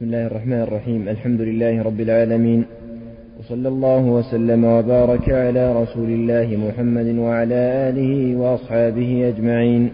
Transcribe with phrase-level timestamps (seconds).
[0.00, 2.64] بسم الله الرحمن الرحيم الحمد لله رب العالمين
[3.38, 7.54] وصلى الله وسلم وبارك على رسول الله محمد وعلى
[7.88, 9.90] آله وأصحابه أجمعين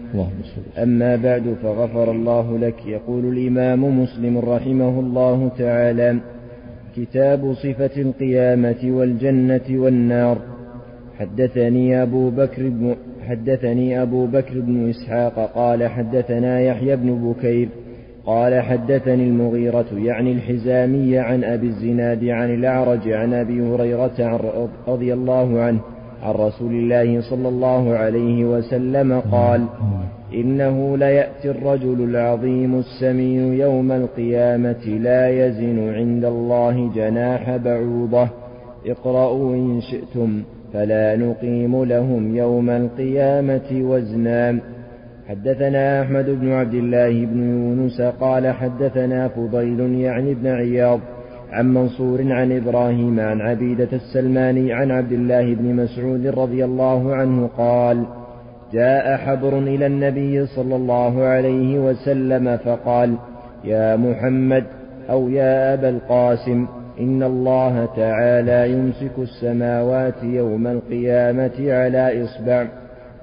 [0.83, 6.19] أما بعد فغفر الله لك يقول الإمام مسلم رحمه الله تعالى
[6.95, 10.37] كتاب صفة القيامة والجنة والنار
[11.19, 12.95] حدثني أبو بكر بن
[13.29, 17.69] حدثني أبو بكر بن إسحاق قال حدثنا يحيى بن بكير
[18.27, 24.39] قال حدثني المغيرة يعني الحزامي عن أبي الزناد عن الأعرج عن أبي هريرة
[24.87, 25.79] رضي الله عنه
[26.23, 29.65] عن رسول الله صلى الله عليه وسلم قال
[30.33, 38.27] إنه ليأتي الرجل العظيم السمي يوم القيامة لا يزن عند الله جناح بعوضة
[38.87, 40.41] اقرأوا إن شئتم
[40.73, 44.59] فلا نقيم لهم يوم القيامة وزنا
[45.29, 50.99] حدثنا أحمد بن عبد الله بن يونس قال حدثنا فضيل يعني بن عياض
[51.51, 57.49] عن منصور عن إبراهيم عن عبيدة السلماني عن عبد الله بن مسعود رضي الله عنه
[57.57, 58.03] قال
[58.73, 63.15] جاء حبر إلى النبي صلى الله عليه وسلم فقال
[63.65, 64.63] يا محمد
[65.09, 66.67] أو يا أبا القاسم
[66.99, 72.65] إن الله تعالى يمسك السماوات يوم القيامة على إصبع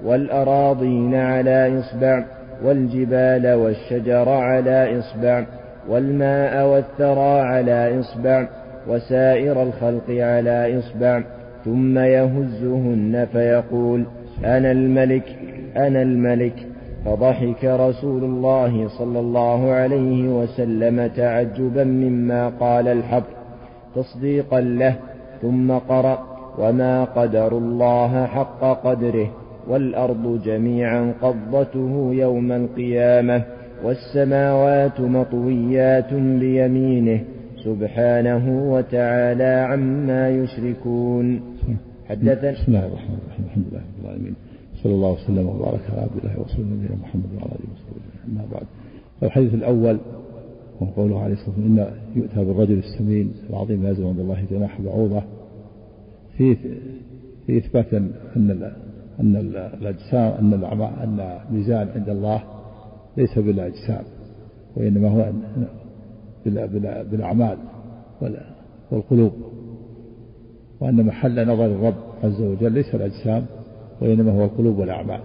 [0.03, 2.23] والأراضين على إصبع
[2.63, 5.43] والجبال والشجر على إصبع
[5.89, 8.47] والماء والثرى على إصبع
[8.87, 11.21] وسائر الخلق على إصبع
[11.65, 14.05] ثم يهزهن فيقول
[14.45, 15.35] أنا الملك
[15.77, 16.53] أنا الملك
[17.05, 23.23] فضحك رسول الله صلى الله عليه وسلم تعجبا مما قال الحق
[23.95, 24.95] تصديقا له
[25.41, 26.19] ثم قرأ
[26.59, 29.27] وما قدر الله حق قدره
[29.69, 33.43] والأرض جميعا قبضته يوم القيامة
[33.83, 37.23] والسماوات مطويات بيمينه
[37.63, 41.41] سبحانه وتعالى عما يشركون
[42.09, 44.35] حدثنا بسم الله الرحمن الرحيم الحمد لله رب العالمين
[44.83, 48.65] صلى الله وسلم وبارك على عبد الله ورسوله نبينا محمد وعلى اله وصحبه اما بعد
[49.23, 49.99] الحديث الاول
[50.81, 55.21] وهو قوله عليه الصلاه والسلام ان يؤتى بالرجل السمين العظيم لازم عند الله جناح بعوضه
[56.37, 56.55] في
[57.47, 57.93] في اثبات
[58.37, 58.71] ان
[59.19, 59.35] أن
[59.81, 60.53] الأجسام أن
[61.03, 62.43] أن الميزان عند الله
[63.17, 64.03] ليس بالأجسام
[64.75, 65.31] وإنما هو
[67.11, 67.57] بالأعمال
[68.91, 69.31] والقلوب
[70.79, 73.45] وأن محل نظر الرب عز وجل ليس الأجسام
[74.01, 75.19] وإنما هو القلوب والأعمال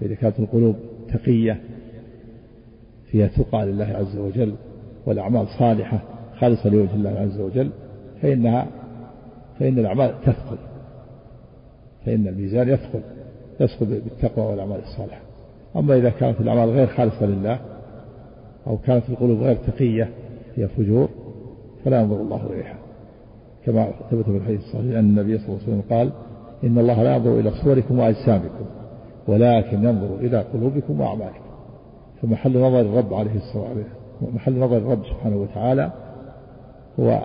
[0.00, 0.76] فإذا كانت القلوب
[1.14, 1.60] تقية
[3.10, 4.54] فيها ثقة لله عز وجل
[5.06, 5.98] والأعمال صالحة
[6.40, 7.70] خالصة لوجه الله عز وجل
[8.22, 8.66] فإنها
[9.60, 10.56] فإن الأعمال تثقل
[12.08, 13.00] فإن الميزان يثقل
[13.60, 15.20] يثقل بالتقوى والأعمال الصالحة
[15.76, 17.58] أما إذا كانت الأعمال غير خالصة لله
[18.66, 20.08] أو كانت القلوب غير تقية
[20.56, 21.08] هي فجور
[21.84, 22.74] فلا ينظر الله إليها
[23.66, 26.10] كما ثبت في الحديث الصحيح أن النبي صلى الله عليه وسلم قال
[26.64, 28.64] إن الله لا ينظر إلى صوركم وأجسامكم
[29.28, 31.44] ولكن ينظر إلى قلوبكم وأعمالكم
[32.22, 33.86] فمحل نظر الرب عليه الصلاة والسلام
[34.34, 35.90] محل نظر الرب سبحانه وتعالى
[37.00, 37.20] هو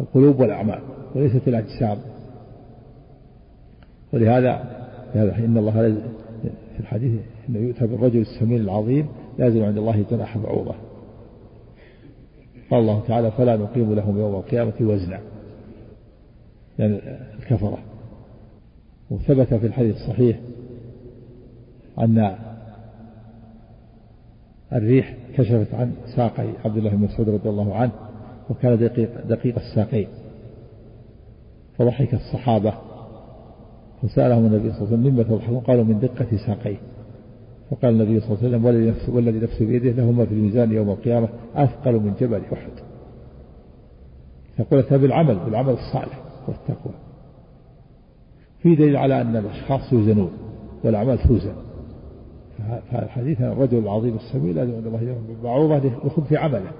[0.00, 0.78] القلوب والأعمال
[1.14, 1.96] وليست الأجسام
[4.12, 4.52] ولهذا
[5.14, 5.70] هذا إن الله
[6.74, 9.06] في الحديث إنه يؤتى بالرجل السمين العظيم
[9.38, 10.74] لازم عند الله جناح بعوضة
[12.70, 15.20] قال الله تعالى فلا نقيم لهم يوم القيامة وزنا
[16.78, 17.00] يعني
[17.38, 17.78] الكفرة
[19.10, 20.40] وثبت في الحديث الصحيح
[21.98, 22.36] أن
[24.72, 27.92] الريح كشفت عن ساقي عبد الله بن مسعود رضي الله عنه
[28.50, 30.08] وكان دقيق, دقيق الساقين
[31.78, 32.74] فضحك الصحابة
[34.02, 36.76] فسألهم النبي صلى الله عليه وسلم مما تضحكون قالوا من دقة ساقيه
[37.70, 41.28] فقال النبي صلى الله عليه وسلم والذي نفسه, والذي بيده لهما في الميزان يوم القيامة
[41.54, 42.72] أثقل من جبل أحد
[44.58, 46.94] يقول بالعمل بالعمل الصالح والتقوى
[48.62, 50.30] في دليل على أن الأشخاص يوزنون
[50.84, 51.52] والأعمال توزن
[52.92, 56.70] فالحديث عن الرجل العظيم السميع الذي عند الله بعوضة لخبث عمله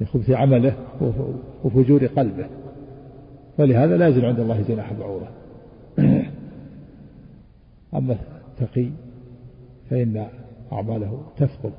[0.00, 0.72] لخبث عمله
[1.64, 2.46] وفجور قلبه
[3.58, 5.26] ولهذا لا يزن عند الله جناح بعوضة
[7.94, 8.16] أما
[8.50, 8.90] التقي
[9.90, 10.28] فإن
[10.72, 11.70] أعماله تثقل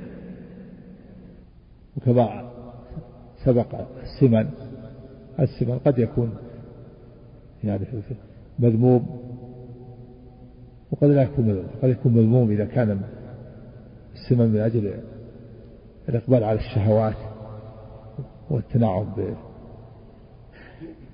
[1.96, 2.50] وكما
[3.44, 4.50] سبق السمن
[5.40, 6.34] السمن قد يكون
[7.64, 7.86] يعني
[8.58, 9.06] مذموم
[10.92, 13.00] وقد لا يكون مذموم قد يكون مذموم إذا كان
[14.14, 14.94] السمن من أجل
[16.08, 17.16] الإقبال على الشهوات
[18.50, 19.06] والتنعم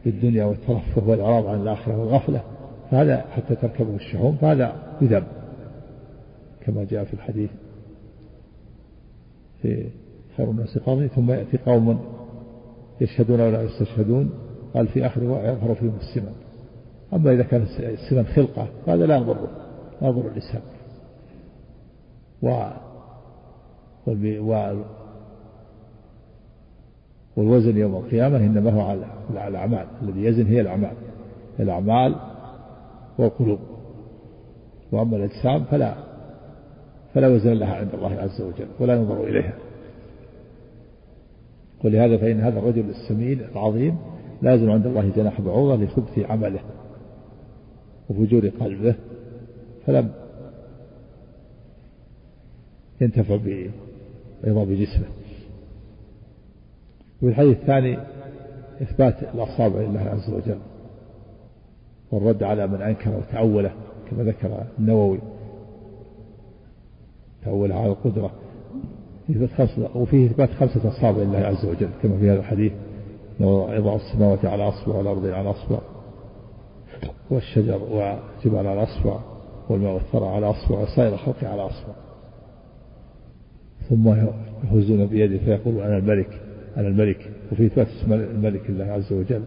[0.05, 2.56] بالدنيا والترفه والإعراض عن الآخرة والغفلة
[2.91, 5.25] فهذا حتى تركبه الشحوم فهذا يذب
[6.61, 7.51] كما جاء في الحديث
[9.63, 9.87] في
[10.37, 12.01] خير الناس قاضي ثم يأتي قوم
[13.01, 14.31] يشهدون ولا يستشهدون
[14.75, 16.33] قال في آخر يظهر فيهم السمن
[17.13, 19.49] أما إذا كان السمن خلقة فهذا لا يضره
[20.03, 20.63] لا يضر الإسلام
[22.43, 22.69] و
[27.37, 28.81] والوزن يوم القيامة إنما هو
[29.39, 30.93] على الأعمال الذي يزن هي الأعمال
[31.61, 32.15] الأعمال
[33.19, 33.59] والقلوب
[34.93, 35.95] وأما الأجسام فلا
[37.15, 39.55] فلا وزن لها عند الله عز وجل ولا ينظر إليها
[41.85, 43.97] ولهذا فإن هذا الرجل السمين العظيم
[44.43, 46.61] لازم عند الله جناح بعوضة لخبث عمله
[48.11, 48.95] وفجور قلبه
[49.87, 50.11] فلم
[53.01, 55.07] ينتفع بعظام بجسمه
[57.23, 57.99] وفي الحديث الثاني
[58.83, 60.59] إثبات الأصابع لله عز وجل
[62.13, 63.71] والرد على من أنكر وتأوله
[64.11, 65.19] كما ذكر النووي
[67.45, 68.31] تأوله على القدرة
[69.95, 72.73] وفيه إثبات خمسة أصابع لله عز وجل كما في هذا الحديث
[73.41, 75.79] وضع السماوات على أصبع والأرض على أصبع
[77.31, 79.19] والشجر والجبال على أصبع
[79.69, 81.95] والماء والثرى على أصبع وسائر الخلق على أصبع
[83.89, 84.09] ثم
[84.65, 86.41] يهزون بيده فيقول أنا الملك
[86.77, 89.43] أنا الملك وفي إثبات اسم الملك لله عز وجل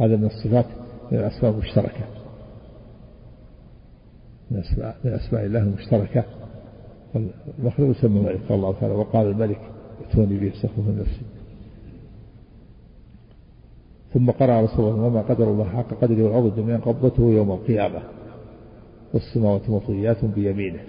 [0.00, 0.66] هذا من الصفات
[1.12, 2.04] من الأسماء المشتركة
[4.50, 6.24] من أسماء, من أسماء الله المشتركة
[7.58, 9.60] المخلوق يسمى الملك قال الله تعالى وقال الملك
[10.06, 11.22] ائتوني به سخف نفسي
[14.14, 18.02] ثم قرأ رسول الله وما قدر الله حق قدره والأرض جميعا قبضته يوم القيامة
[19.14, 20.80] والسماوات مطويات بيمينه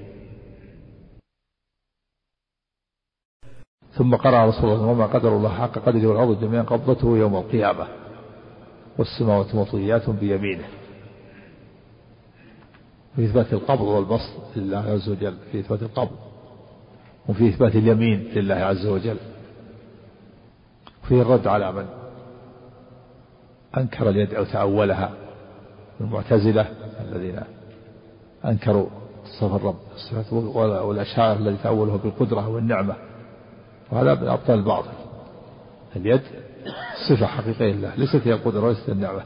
[3.97, 7.87] ثم قرأ رسول الله وما قدر الله حق قدره والأرض جميعا قبضته يوم القيامة
[8.97, 10.63] والسماوات مطويات بيمينه
[13.15, 16.11] في إثبات القبض والبسط لله عز وجل في إثبات القبض
[17.29, 19.17] وفي إثبات اليمين لله عز وجل
[21.07, 21.85] في الرد على من
[23.77, 25.11] أنكر اليد أو تأولها
[26.01, 26.65] المعتزلة
[27.01, 27.39] الذين
[28.45, 28.87] أنكروا
[29.39, 29.75] صف الرب
[30.87, 32.95] والأشاعرة الذي تأوله بالقدرة والنعمة
[33.91, 35.06] وهذا من أبطال الباطل
[35.97, 36.21] اليد
[37.09, 39.23] صفة حقيقية لله ليست هي القدرة وليست النعمة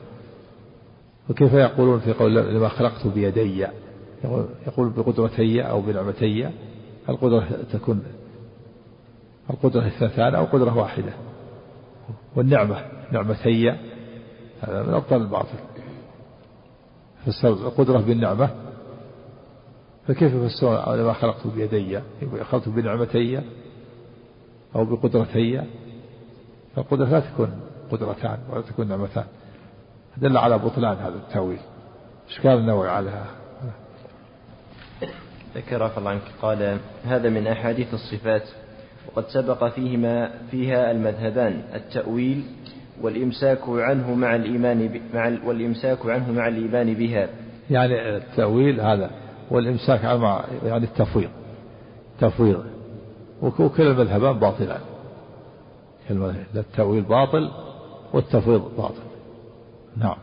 [1.29, 3.67] وكيف يقولون في قول لما خلقت بيدي
[4.67, 6.49] يقول بقدرتي أو بنعمتي
[7.09, 8.03] القدرة تكون
[9.49, 11.13] القدرة اثنتان أو قدرة واحدة
[12.35, 13.69] والنعمة نعمتي
[14.61, 15.57] هذا من أبطال الباطل
[17.25, 18.49] فسر القدرة بالنعمة
[20.07, 21.99] فكيف يفسرون لما خلقت بيدي
[22.51, 23.41] خلقت بنعمتي
[24.75, 25.61] أو بقدرتي
[26.75, 27.59] فالقدرة لا تكون
[27.91, 29.23] قدرتان ولا تكون نعمتان
[30.17, 31.59] دل على بطلان هذا التأويل
[32.29, 33.23] إشكال النووي على
[35.55, 38.43] ذكر الله عنك قال هذا من أحاديث الصفات
[39.07, 42.43] وقد سبق فيهما فيها المذهبان التأويل
[43.01, 47.29] والإمساك عنه مع الإيمان مع والإمساك عنه مع الإيمان بها
[47.71, 49.11] يعني التأويل هذا
[49.51, 51.29] والإمساك عنه يعني التفويض
[52.21, 52.63] تفويض
[53.41, 54.79] وكلا المذهبان باطلان
[56.55, 57.51] التأويل باطل
[58.13, 59.03] والتفويض باطل
[59.97, 60.17] نعم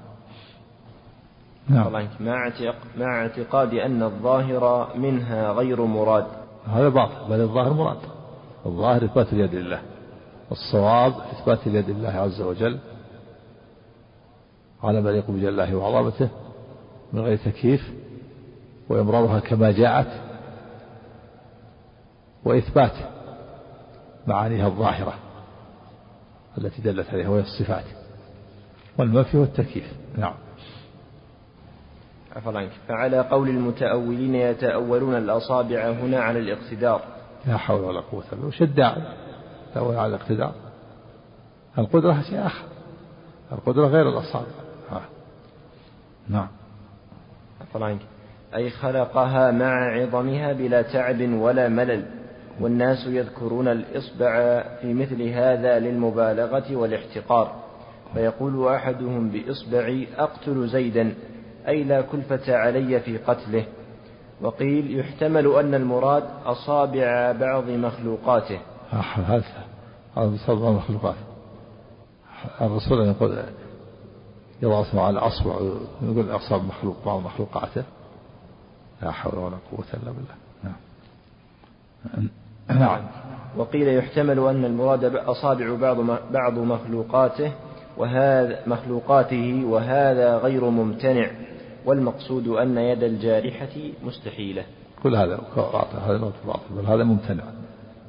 [1.69, 2.75] نعم مع اعتق...
[2.99, 6.27] مع اعتقاد أن الظاهر منها غير مراد
[6.67, 7.99] هذا باطل بل الظاهر مراد
[8.67, 9.83] الظاهر إثبات اليد لله
[10.53, 12.79] الصواب إثبات اليد لله عز وجل
[14.83, 16.29] على ما يليق بجلاله وعظمته
[17.13, 17.93] من غير تكييف
[18.89, 20.21] وإمرارها كما جاءت
[22.45, 22.93] وإثبات
[24.27, 25.15] معانيها الظاهرة
[26.59, 27.85] التي دلت عليها وهي الصفات
[28.99, 30.35] والمنفي والتكييف نعم
[32.37, 37.03] عفوا عنك فعلى قول المتأولين يتأولون الأصابع هنا على الاقتدار
[37.47, 39.03] لا حول ولا قوة إلا بالله الداعي
[39.75, 40.55] تأول على الاقتدار
[41.79, 42.65] القدرة شيء آخر
[43.53, 44.47] القدرة غير الأصابع
[44.91, 45.01] ها.
[46.29, 46.49] نعم
[47.61, 48.01] عفوا عنك
[48.55, 52.18] أي خلقها مع عظمها بلا تعب ولا ملل
[52.61, 57.55] والناس يذكرون الإصبع في مثل هذا للمبالغة والاحتقار
[58.15, 61.15] فيقول أحدهم بإصبعي أقتل زيدا
[61.69, 63.65] أي لا كلفة علي في قتله
[64.41, 68.61] وقيل يحتمل أن المراد أصابع بعض مخلوقاته
[69.15, 69.45] هذا
[70.17, 71.19] أصابع مخلوقاته
[72.61, 73.39] الرسول يقول
[74.63, 75.53] يضع على الأصبع
[76.03, 77.85] يقول أصاب مخلوق بعض مخلوقاته
[79.03, 80.35] لا حول ولا قوة إلا بالله
[80.65, 82.29] نعم
[82.71, 83.01] نعم
[83.57, 85.97] وقيل يحتمل أن المراد أصابع بعض
[86.33, 87.53] بعض مخلوقاته
[87.97, 91.31] وهذا مخلوقاته وهذا غير ممتنع
[91.87, 93.67] والمقصود أن يد الجارحة
[94.05, 94.65] مستحيلة
[95.03, 95.41] كل هذا
[96.07, 96.33] هذا
[96.71, 97.43] بل هذا ممتنع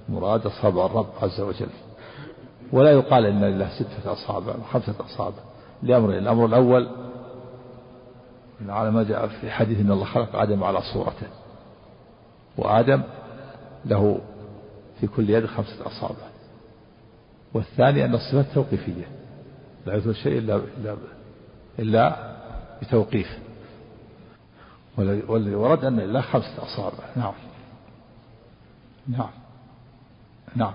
[0.09, 1.69] مراد أصابع الرب عز وجل
[2.73, 5.35] ولا يقال إن لله ستة أصابع أو خمسة أصابع
[5.83, 6.89] لأمرين الأمر الأول
[8.67, 11.27] على ما جاء في حديث إن الله خلق آدم على صورته
[12.57, 13.01] وآدم
[13.85, 14.19] له
[14.99, 16.29] في كل يد خمسة أصابع
[17.53, 19.07] والثاني أن الصفات توقيفية
[19.85, 20.97] لا يثبت شيء إلا إلا
[21.79, 22.35] إلا
[22.81, 23.37] بتوقيف
[24.97, 27.33] والذي ورد أن الله خمسة أصابع نعم
[29.07, 29.29] نعم
[30.55, 30.73] نعم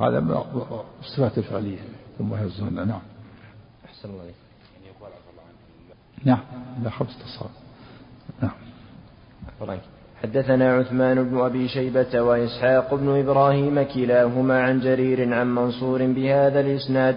[0.00, 0.42] هذا من
[1.00, 1.78] الصفات الفعلية
[2.18, 3.00] ثم يهزون نعم
[3.86, 4.34] أحسن الله عليك
[4.76, 5.28] يعني يقول عبد
[6.24, 6.44] الله نعم
[6.84, 7.50] لا خمسة أصابع
[8.42, 8.54] نعم
[9.46, 9.80] عفى
[10.24, 17.16] حدثنا عثمان بن أبي شيبة وإسحاق بن إبراهيم كلاهما عن جرير عن منصور بهذا الإسناد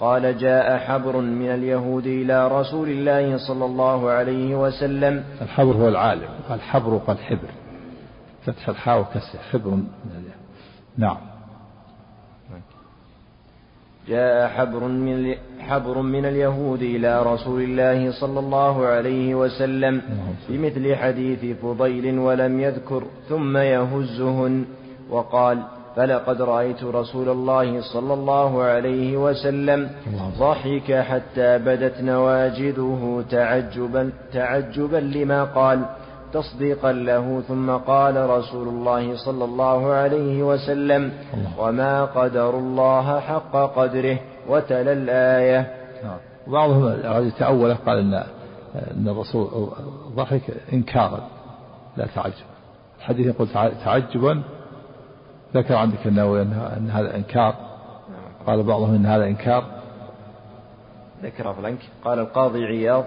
[0.00, 6.28] قال جاء حبر من اليهود إلى رسول الله صلى الله عليه وسلم الحبر هو العالم
[6.48, 6.98] قال حبر
[8.46, 10.40] فتح الحاء وكسر حبر من اليهود
[10.98, 11.16] نعم
[14.10, 20.02] جاء حبر من حبر من اليهود إلى رسول الله صلى الله عليه وسلم
[20.48, 24.64] بمثل حديث فضيل ولم يذكر ثم يهزهن
[25.10, 25.58] وقال
[25.96, 29.90] فلقد رأيت رسول الله صلى الله عليه وسلم
[30.38, 35.80] ضحك حتى بدت نواجذه تعجبا تعجبا لما قال
[36.32, 41.12] تصديقا له ثم قال رسول الله صلى الله عليه وسلم
[41.58, 44.18] وما قدر الله حق قدره
[44.48, 45.60] وتلا الآية
[46.04, 46.16] نعم.
[46.46, 48.24] بعضهم أراد قال إن
[48.74, 49.68] أن الرسول
[50.16, 51.20] ضحك إنكارا
[51.96, 52.34] لا تعجب
[52.98, 53.48] الحديث يقول
[53.84, 54.42] تعجبا
[55.54, 58.46] ذكر عندك النووي أن هذا إنكار نعم.
[58.46, 59.64] قال بعضهم إن هذا إنكار
[61.22, 63.04] ذكر فلانك قال القاضي عياض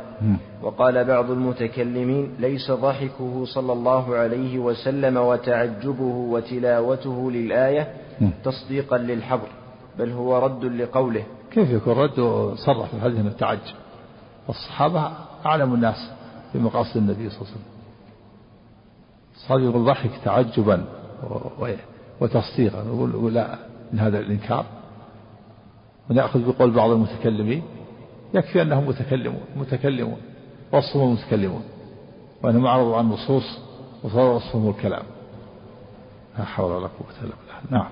[0.64, 7.94] وقال بعض المتكلمين ليس ضحكه صلى الله عليه وسلم وتعجبه وتلاوته للآية
[8.44, 9.48] تصديقا للحبر
[10.00, 13.74] بل هو رد لقوله كيف يكون رد صرح في الحديث التعجب
[14.50, 15.12] الصحابة
[15.46, 16.10] أعلم الناس
[16.56, 17.74] بمقاصد النبي صلى الله عليه وسلم
[19.36, 20.86] الصحابي يقول ضحك تعجبا
[22.22, 23.56] وتصديقا يقول لا
[23.94, 24.66] من هذا الإنكار
[26.10, 27.62] ونأخذ بقول بعض المتكلمين
[28.34, 30.18] يكفي أنهم متكلمون متكلمون
[30.72, 31.64] وصفهم متكلمون
[32.44, 33.60] وأنهم أعرضوا عن النصوص
[34.04, 35.04] وصار وصفهم الكلام
[36.38, 37.92] لا حول ولا قوة إلا بالله نعم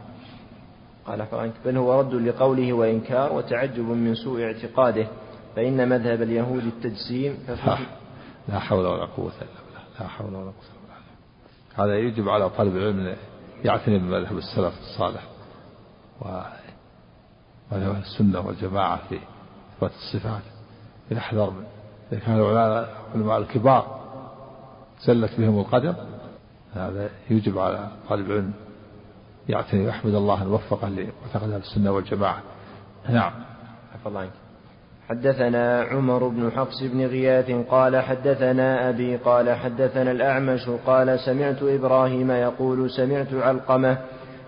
[1.08, 5.08] قال فرانك بل هو رد لقوله وإنكار وتعجب من سوء اعتقاده
[5.56, 7.38] فإن مذهب اليهود التجسيم
[8.50, 12.50] لا حول ولا قوة إلا بالله لا حول ولا قوة إلا بالله هذا يجب على
[12.50, 13.16] طالب العلم
[13.64, 15.22] يعتني بمذهب السلف الصالح
[17.72, 19.20] و السنة والجماعة فيه
[19.84, 20.42] إثبات الصفات
[21.12, 21.64] يحذر من
[22.12, 24.00] إذا كان العلماء الكبار
[25.06, 25.94] زلت بهم القدم
[26.74, 28.54] هذا يجب على طالب العلم
[29.50, 32.42] يعتني ويحمد الله ان وفقه لمعتقد اهل السنه والجماعه.
[33.10, 33.32] نعم.
[33.94, 34.32] عفى الله عنك.
[35.10, 42.32] حدثنا عمر بن حفص بن غياث قال حدثنا ابي قال حدثنا الاعمش قال سمعت ابراهيم
[42.32, 43.98] يقول سمعت علقمه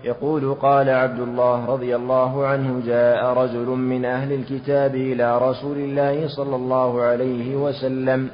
[0.04, 6.28] يقول قال عبد الله رضي الله عنه جاء رجل من أهل الكتاب إلى رسول الله
[6.28, 8.28] صلى الله عليه وسلم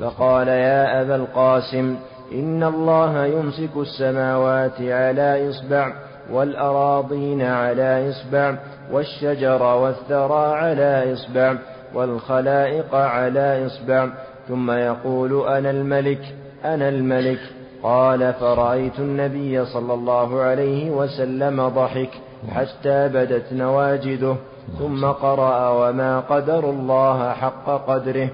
[0.00, 1.96] فقال يا أبا القاسم
[2.34, 5.92] إن الله يمسك السماوات على إصبع
[6.32, 8.56] والأراضين على إصبع
[8.92, 11.54] والشجر والثرى على إصبع
[11.94, 14.08] والخلائق على إصبع
[14.48, 16.20] ثم يقول أنا الملك
[16.64, 17.40] أنا الملك
[17.82, 22.10] قال فرأيت النبي صلى الله عليه وسلم ضحك
[22.52, 24.36] حتى بدت نواجذه
[24.78, 28.28] ثم قرأ وما قدر الله حق قدره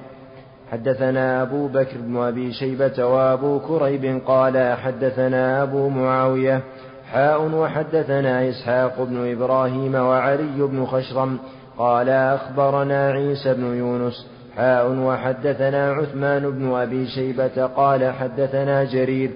[0.72, 6.60] حدثنا أبو بكر بن أبي شيبة وأبو كريب قال حدثنا أبو معاوية
[7.12, 11.38] حاء وحدثنا إسحاق بن إبراهيم وعلي بن خشرم
[11.78, 19.30] قال أخبرنا عيسى بن يونس حاء وحدثنا عثمان بن أبي شيبة قال حدثنا جرير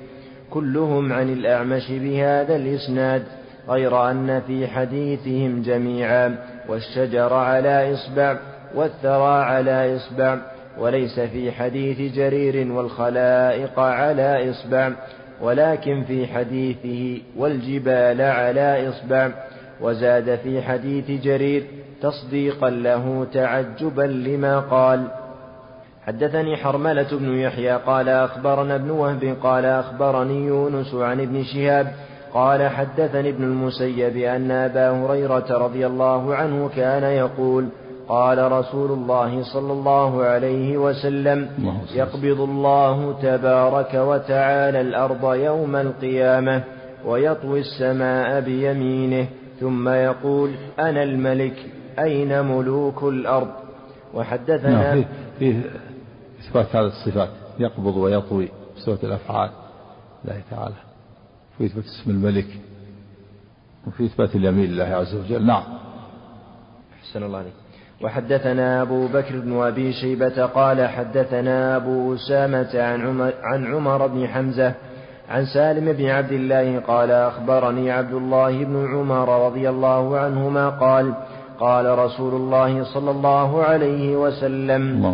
[0.51, 3.23] كلهم عن الأعمش بهذا الإسناد
[3.69, 6.37] غير أن في حديثهم جميعا
[6.69, 8.37] والشجر على إصبع
[8.75, 10.37] والثرى على إصبع
[10.79, 14.91] وليس في حديث جرير والخلائق على إصبع
[15.43, 19.29] ولكن في حديثه والجبال على إصبع
[19.81, 21.65] وزاد في حديث جرير
[22.03, 25.07] تصديقا له تعجبا لما قال
[26.07, 31.93] حدثني حرملة بن يحيى قال أخبرنا ابن وهب قال أخبرني يونس عن ابن شهاب
[32.35, 37.69] قال حدثني ابن المسيب أن أبا هريرة رضي الله عنه كان يقول
[38.09, 41.49] قال رسول الله صلى الله عليه وسلم
[41.95, 46.63] يقبض الله تبارك وتعالى الأرض يوم القيامة
[47.07, 49.27] ويطوي السماء بيمينه
[49.61, 51.55] ثم يقول أنا الملك
[52.03, 53.49] أين ملوك الأرض
[54.15, 55.05] وحدثنا نعم
[55.39, 55.63] فيه,
[56.41, 57.29] إثبات هذه الصفات
[57.59, 59.51] يقبض ويطوي بصفة الأفعال
[60.25, 60.75] الله تعالى
[61.59, 62.47] في إثبات اسم الملك
[63.87, 65.63] وفي إثبات اليمين لله عز وجل نعم
[67.01, 67.53] أحسن الله عليك
[68.03, 74.27] وحدثنا أبو بكر بن أبي شيبة قال حدثنا أبو أسامة عن عمر, عن عمر بن
[74.29, 74.75] حمزة
[75.29, 81.15] عن سالم بن عبد الله قال أخبرني عبد الله بن عمر رضي الله عنهما قال
[81.61, 85.05] قال رسول الله صلى الله عليه وسلم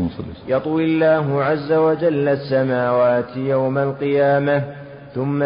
[0.48, 4.62] يطوي الله عز وجل السماوات يوم القيامة
[5.14, 5.44] ثم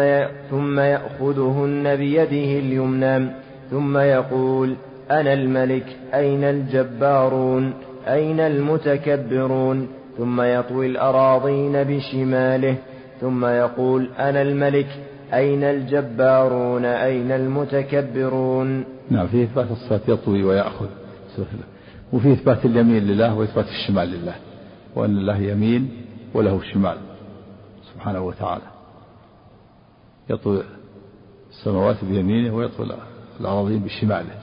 [0.51, 3.31] ثم يأخذهن بيده اليمنى
[3.71, 4.75] ثم يقول
[5.11, 7.73] أنا الملك أين الجبارون
[8.07, 9.87] أين المتكبرون
[10.17, 12.75] ثم يطوي الأراضين بشماله
[13.21, 14.87] ثم يقول أنا الملك
[15.33, 20.87] أين الجبارون أين المتكبرون نعم فيه إثبات الصفات يطوي ويأخذ
[21.37, 21.63] سهلة.
[22.13, 24.35] وفيه إثبات اليمين لله وإثبات الشمال لله
[24.95, 25.89] وأن الله يمين
[26.33, 26.97] وله شمال
[27.93, 28.61] سبحانه وتعالى
[30.29, 30.63] يطوي
[31.49, 32.87] السماوات بيمينه ويطوي
[33.39, 34.35] الأراضين بشماله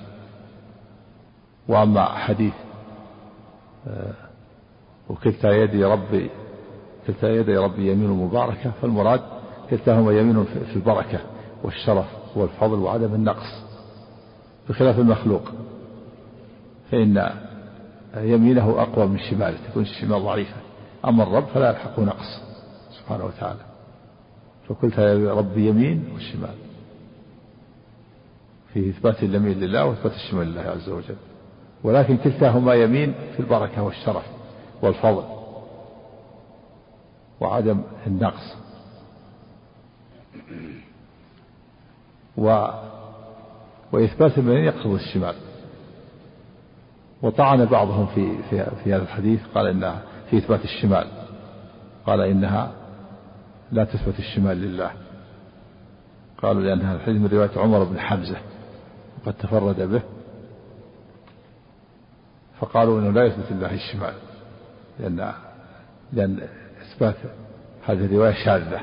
[1.68, 2.52] وأما حديث
[3.86, 4.12] آه،
[5.08, 6.30] وكلتا يدي ربي
[7.06, 9.20] كلتا يدي ربي يمين مباركة فالمراد
[9.70, 11.18] كلتاهما يمين في البركة
[11.64, 12.06] والشرف
[12.36, 13.62] والفضل وعدم النقص
[14.68, 15.42] بخلاف المخلوق
[16.90, 17.30] فإن
[18.16, 20.56] يمينه أقوى من شماله تكون الشمال ضعيفة
[21.06, 22.40] أما الرب فلا يلحقه نقص
[22.98, 23.60] سبحانه وتعالى
[24.68, 26.54] فقلت يا رب يمين والشمال
[28.72, 31.16] في إثبات اليمين لله وإثبات الشمال لله عز وجل
[31.84, 34.24] ولكن كلتاهما يمين في البركة والشرف
[34.82, 35.22] والفضل
[37.40, 38.54] وعدم النقص
[42.38, 42.68] و
[43.92, 45.34] وإثبات اليمين يقصد الشمال
[47.22, 51.06] وطعن بعضهم في في, في هذا الحديث قال إنها في إثبات الشمال
[52.06, 52.72] قال إنها
[53.72, 54.90] لا تثبت الشمال لله
[56.42, 58.36] قالوا لأن هذا الحديث من رواية عمر بن حمزة
[59.22, 60.02] وقد تفرد به
[62.60, 64.14] فقالوا انه لا يثبت الله الشمال
[65.00, 65.32] لان
[66.12, 66.48] لان
[66.82, 67.16] اثبات
[67.84, 68.80] هذه الروايه شاذه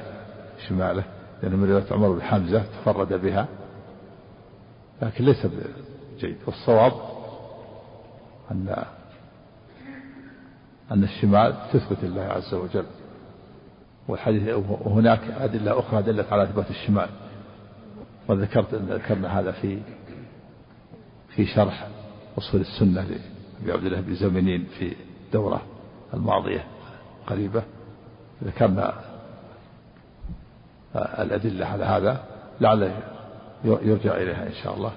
[0.67, 1.03] شماله
[1.43, 3.47] لأن من رواية عمر بن حمزة تفرد بها
[5.01, 5.47] لكن ليس
[6.19, 6.91] جيد والصواب
[8.51, 8.83] أن
[10.91, 12.85] أن الشمال تثبت لله عز وجل
[14.07, 17.09] والحديث وهناك أدلة أخرى دلت على إثبات الشمال
[18.27, 19.79] وذكرت أن ذكرنا هذا في
[21.35, 21.87] في شرح
[22.37, 24.93] أصول السنة لأبي عبد الله بن زمنين في
[25.27, 25.61] الدورة
[26.13, 26.65] الماضية
[27.27, 27.63] قريبة
[28.43, 29.03] ذكرنا
[30.95, 32.23] الأدلة على هذا
[32.61, 32.91] لعل
[33.65, 34.91] يرجع إليها إن شاء الله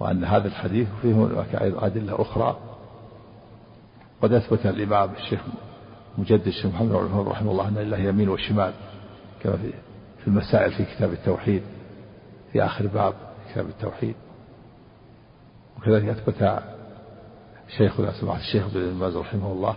[0.00, 2.56] وأن هذا الحديث فيه هناك أدلة أخرى
[4.22, 5.40] قد أثبت الإمام الشيخ
[6.18, 8.72] مجدد الشيخ محمد بن رحمه الله أن الله يمين وشمال
[9.42, 9.72] كما في
[10.22, 11.62] في المسائل في كتاب التوحيد
[12.52, 13.14] في آخر باب
[13.50, 14.14] كتاب التوحيد
[15.78, 16.58] وكذلك أثبت
[17.76, 19.76] شيخنا سماحة الشيخ عبد باز رحمه الله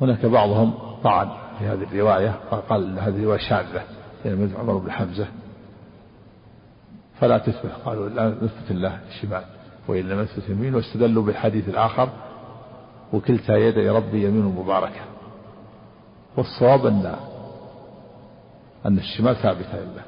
[0.00, 2.30] هناك بعضهم طعن في هذه الرواية
[2.68, 3.82] قال هذه الرواية شاذة
[4.24, 5.28] يعني عمر بن حمزة
[7.20, 9.44] فلا تثبت قالوا لا نثبت الله الشمال
[9.88, 12.08] وإنما نثبت اليمين واستدلوا بالحديث الآخر
[13.12, 15.00] وكلتا يدي ربي يمين مباركة
[16.36, 17.16] والصواب أن
[18.86, 20.02] أن الشمال ثابتة لله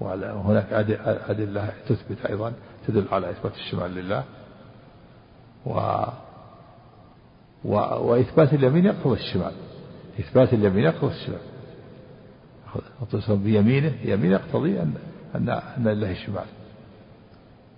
[0.00, 0.72] وهناك
[1.28, 2.52] أدلة تثبت أيضا
[2.86, 4.24] تدل على إثبات الشمال لله
[5.66, 5.74] و,
[7.64, 7.74] و...
[8.10, 9.52] وإثبات اليمين يقتضي الشمال
[10.20, 11.38] إثبات اليمين يقتضي الشمال
[13.38, 14.94] بيمينه يمين يقتضي أن
[15.34, 16.44] أن أن لله شمال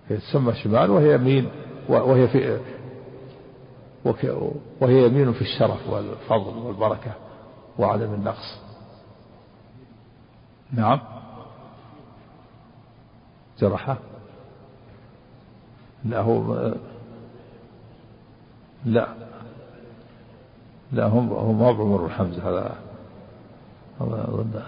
[0.09, 1.49] تسمى شمال وهي يمين
[1.88, 2.61] وهي في
[4.81, 7.12] وهي يمين في الشرف والفضل والبركة
[7.79, 8.61] وعدم النقص
[10.73, 11.01] نعم
[13.61, 13.97] جرحه
[16.05, 16.73] لا هو
[18.85, 19.32] لا
[20.92, 22.76] لا هم هم هو عمر الحمزة هذا
[24.00, 24.62] هذا أظن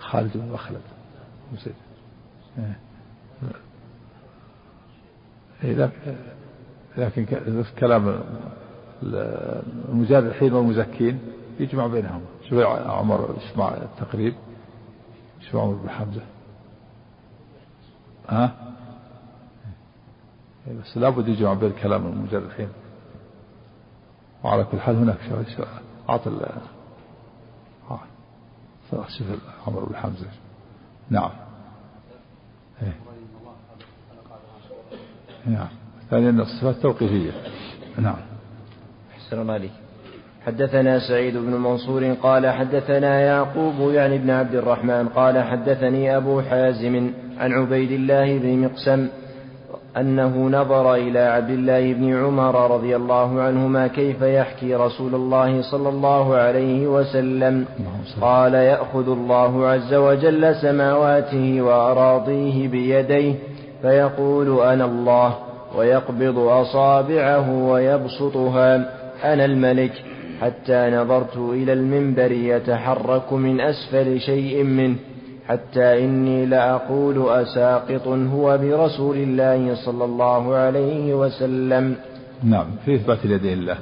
[0.00, 0.80] خالد بن مخلد
[1.52, 1.74] مسيد
[2.58, 2.76] إيه.
[5.64, 5.90] إيه،
[6.98, 7.24] لكن
[7.78, 8.20] كلام
[9.88, 11.18] المجرحين والمزكين
[11.60, 14.34] يجمع بينهم شو عمر اسمع التقريب
[15.50, 16.20] شو عمر بن حمزة
[18.28, 18.74] ها
[20.68, 22.68] إيه، بس لابد يجمع بين كلام المجرحين
[24.44, 25.66] وعلى كل حال هناك شاهد
[26.08, 26.30] أعطى
[28.92, 29.26] شوف
[29.66, 30.26] عمر بن حمزة
[31.10, 31.30] نعم
[32.82, 32.96] إيه.
[35.46, 35.68] نعم
[36.10, 37.32] ثانيا الصفات التوقيفية
[37.98, 38.16] نعم
[39.14, 39.70] أحسن الله لي.
[40.46, 46.96] حدثنا سعيد بن منصور قال حدثنا يعقوب يعني بن عبد الرحمن قال حدثني أبو حازم
[47.38, 49.08] عن عبيد الله بن مقسم
[49.96, 55.88] أنه نظر إلى عبد الله بن عمر رضي الله عنهما كيف يحكي رسول الله صلى
[55.88, 57.64] الله عليه وسلم
[58.20, 63.34] قال يأخذ الله عز وجل سماواته وأراضيه بيديه
[63.82, 65.34] فيقول أنا الله
[65.78, 68.76] ويقبض أصابعه ويبسطها
[69.24, 69.92] أنا الملك
[70.40, 74.96] حتى نظرت إلى المنبر يتحرك من أسفل شيء منه
[75.48, 81.96] حتى إني لأقول أساقط هو برسول الله صلى الله عليه وسلم
[82.42, 83.78] نعم في إثبات اليدين الله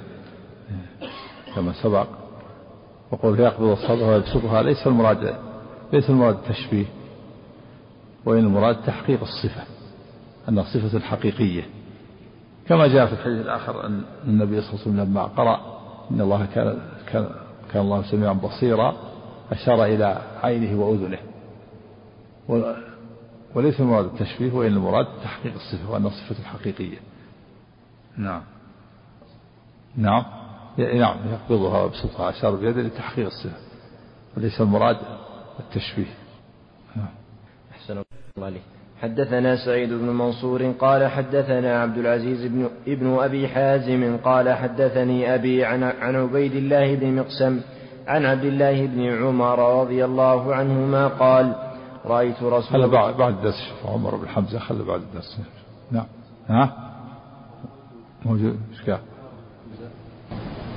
[1.55, 2.07] كما سبق
[3.11, 5.35] وقول يقبض الصدر ويبسطها ليس المراد
[5.93, 6.85] ليس المراد التشبيه
[8.25, 9.63] وإن المراد تحقيق الصفة
[10.49, 11.63] أنها صفة حقيقية
[12.69, 15.61] كما جاء في الحديث الآخر أن النبي صلى الله عليه وسلم لما قرأ
[16.11, 16.79] إن الله كان
[17.13, 17.27] كان,
[17.73, 18.97] كان الله سميعا بصيرا
[19.53, 21.19] أشار إلى عينه وأذنه
[23.55, 26.99] وليس المراد التشبيه وإن المراد تحقيق الصفة وأن الصفة الحقيقية
[28.17, 28.43] نعم
[29.97, 30.25] نعم
[30.79, 33.59] نعم يقبضها ويبسطها أشار بيده لتحقيق الصفة
[34.37, 34.97] وليس المراد
[35.61, 36.13] التشبيه
[36.97, 37.09] نعم.
[37.73, 38.03] أحسن
[38.37, 38.61] الله لي.
[39.03, 45.65] حدثنا سعيد بن منصور قال حدثنا عبد العزيز بن ابن أبي حازم قال حدثني أبي
[45.65, 47.61] عن, عن عبيد الله بن مقسم
[48.07, 51.72] عن عبد الله بن عمر رضي الله عنهما قال
[52.07, 55.39] رأيت رسول خلى بعد, بعد الدرس شوف عمر بن حمزة خلى بعد الدرس
[55.91, 56.07] نعم
[56.49, 56.91] ها
[58.25, 58.99] موجود ايش قال؟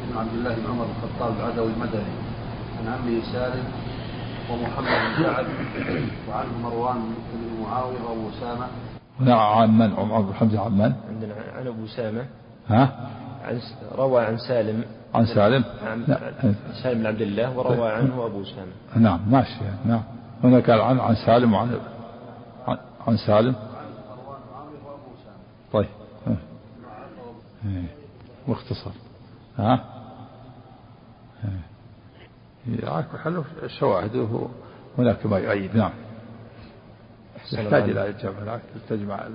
[0.08, 2.04] ابن عبد الله بن عمر بن الخطاب العدوي المدني
[2.80, 3.64] عن عمه سالم
[4.52, 5.46] ومحمد بن سعد
[6.30, 7.02] وعن مروان
[7.34, 8.68] بن معاوية وأبو أسامة
[9.20, 12.26] نعم عن من عمر بن حمزة عن من؟ عندنا عن أبو أسامة
[12.68, 13.10] ها؟
[13.46, 13.60] عن
[13.98, 14.84] روى عن سالم
[15.16, 16.56] عن سالم عن نعم.
[16.84, 17.82] سالم بن عبد الله وروى طيب.
[17.84, 20.02] عنه أبو أسامة نعم ماشي نعم
[20.44, 21.80] هنا قال عن عن سالم وعن
[23.08, 23.56] عن سالم
[25.74, 25.90] طيب
[28.48, 28.92] واختصر
[29.58, 29.86] ها
[32.84, 34.48] يعرف حلو الشواهد الشواهد
[34.98, 35.92] هناك ما يؤيد نعم
[37.54, 39.28] يحتاج الى الجمع تجمع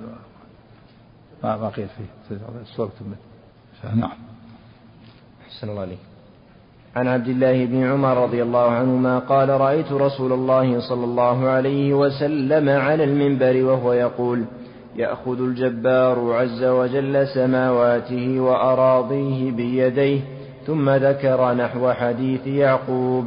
[1.43, 1.89] ما ما قيل
[2.29, 2.91] فيه صوت
[3.83, 4.13] نعم
[5.47, 5.99] احسن الله عليك
[6.95, 11.93] عن عبد الله بن عمر رضي الله عنهما قال رأيت رسول الله صلى الله عليه
[11.93, 14.45] وسلم على المنبر وهو يقول
[14.95, 20.19] يأخذ الجبار عز وجل سماواته وأراضيه بيديه
[20.67, 23.25] ثم ذكر نحو حديث يعقوب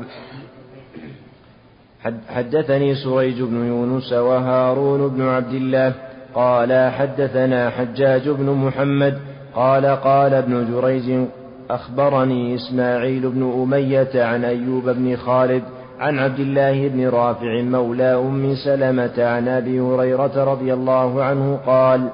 [2.28, 5.92] حدثني سريج بن يونس وهارون بن عبد الله
[6.34, 9.18] قال حدثنا حجاج بن محمد
[9.54, 11.24] قال قال ابن جريج
[11.70, 15.62] أخبرني إسماعيل بن أمية عن أيوب بن خالد
[16.00, 22.08] عن عبد الله بن رافع مولى أم سلمة عن أبي هريرة رضي الله عنه قال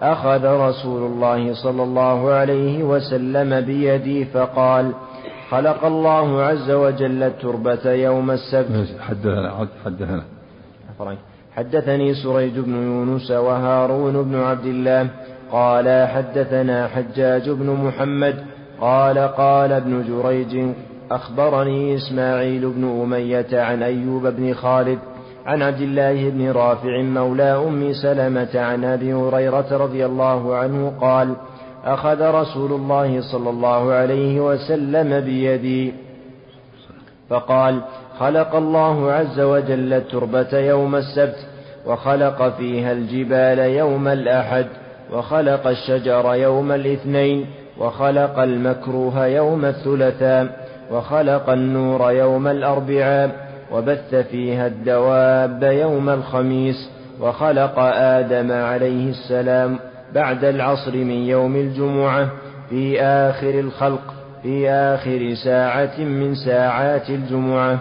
[0.00, 4.92] أخذ رسول الله صلى الله عليه وسلم بيدي فقال
[5.50, 10.22] خلق الله عز وجل التربة يوم السبت حدثنا حدثنا
[11.56, 15.08] حدثني سريج بن يونس وهارون بن عبد الله
[15.52, 18.42] قال حدثنا حجاج بن محمد
[18.80, 20.70] قال قال ابن جريج
[21.10, 24.98] أخبرني إسماعيل بن أمية عن أيوب بن خالد
[25.46, 31.36] عن عبد الله بن رافع مولى أم سلمة عن أبي هريرة رضي الله عنه قال
[31.84, 35.94] أخذ رسول الله صلى الله عليه وسلم بيدي
[37.28, 37.80] فقال
[38.18, 41.46] خلق الله عز وجل التربة يوم السبت
[41.86, 44.66] وخلق فيها الجبال يوم الأحد
[45.12, 47.46] وخلق الشجر يوم الاثنين
[47.78, 53.30] وخلق المكروه يوم الثلاثاء وخلق النور يوم الأربعاء
[53.72, 56.76] وبث فيها الدواب يوم الخميس
[57.20, 59.78] وخلق آدم عليه السلام
[60.14, 62.28] بعد العصر من يوم الجمعة
[62.70, 67.78] في آخر الخلق في آخر ساعة من ساعات الجمعة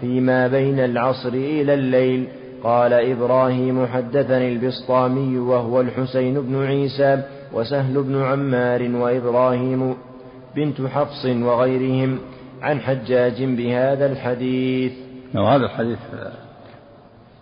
[0.00, 2.26] فيما بين العصر إلى الليل
[2.62, 7.22] قال إبراهيم حدثني البسطامي وهو الحسين بن عيسى
[7.52, 9.96] وسهل بن عمار وإبراهيم
[10.56, 12.18] بنت حفص وغيرهم
[12.62, 14.92] عن حجاج بهذا الحديث
[15.34, 15.98] وهذا نعم، الحديث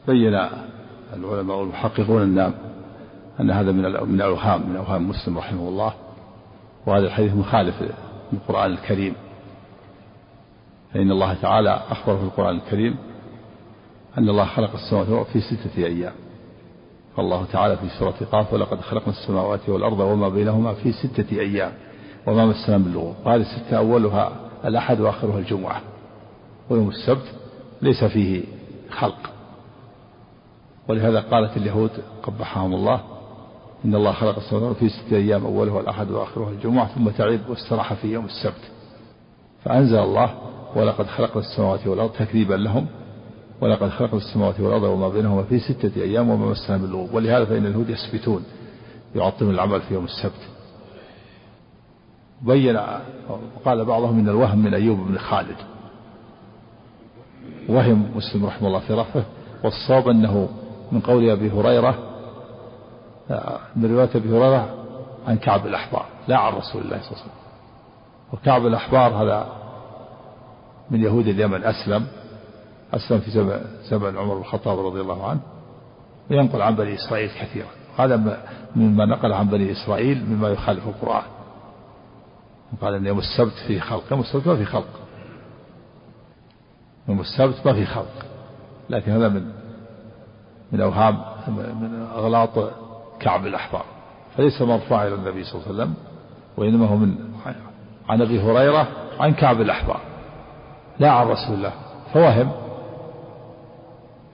[0.06, 0.28] بين
[1.16, 2.54] العلماء والمحققون أن
[3.40, 5.92] أن هذا من من الأوهام من أوهام مسلم رحمه الله
[6.86, 7.74] وهذا الحديث مخالف
[8.32, 9.14] للقرآن الكريم
[10.94, 12.96] فإن الله تعالى أخبر في القرآن الكريم
[14.18, 16.12] أن الله خلق السماوات والأرض في ستة أيام
[17.16, 21.72] فالله تعالى في سورة قاف ولقد خلقنا السماوات والأرض وما بينهما في ستة أيام
[22.26, 24.32] وما مسنا من لغوب وهذه الستة أولها
[24.64, 25.80] الأحد وآخرها الجمعة
[26.70, 27.32] ويوم السبت
[27.82, 28.44] ليس فيه
[28.90, 29.30] خلق
[30.88, 31.90] ولهذا قالت اليهود
[32.22, 33.00] قبحهم الله
[33.84, 38.12] إن الله خلق السماوات في ستة أيام أولها الأحد وآخرها الجمعة ثم تعب واستراح في
[38.12, 38.70] يوم السبت
[39.64, 40.34] فأنزل الله
[40.76, 42.86] ولقد خلقنا السماوات والأرض تكذيبا لهم
[43.60, 47.66] ولقد خلقنا السماوات والأرض وما بينهما في ستة أيام وما مسنا من لغوب ولهذا فإن
[47.66, 48.44] اليهود يسبتون
[49.16, 50.48] يعطلون العمل في يوم السبت
[52.42, 52.76] بين
[53.64, 55.56] قال بعضهم إن الوهم من أيوب بن خالد
[57.68, 59.24] وهم مسلم رحمه الله في رفعه
[59.64, 60.48] والصواب أنه
[60.92, 61.98] من قول أبي هريرة
[63.76, 64.74] من رواية أبي هريرة
[65.28, 67.40] عن كعب الأحبار لا عن رسول الله صلى الله عليه وسلم
[68.32, 69.46] وكعب الأحبار هذا
[70.90, 72.06] من يهود اليمن أسلم
[72.94, 75.40] أسلم في زمن, زمن عمر بن الخطاب رضي الله عنه
[76.30, 78.42] وينقل عن بني إسرائيل كثيرا هذا
[78.76, 81.22] مما نقل عن بني إسرائيل مما يخالف القرآن
[82.80, 84.88] قال أن يوم السبت فيه خلق يوم السبت ما في خلق
[87.08, 88.24] يوم السبت ما في خلق
[88.90, 89.52] لكن هذا من
[90.72, 91.14] من أوهام
[91.58, 92.50] من أغلاط
[93.20, 93.84] كعب الأحبار
[94.36, 95.94] فليس مرفوع إلى النبي صلى الله عليه وسلم
[96.56, 97.14] وإنما هو من
[98.08, 98.88] عن أبي هريرة
[99.20, 100.00] عن كعب الأحبار
[100.98, 101.72] لا عن رسول الله
[102.14, 102.52] فوهم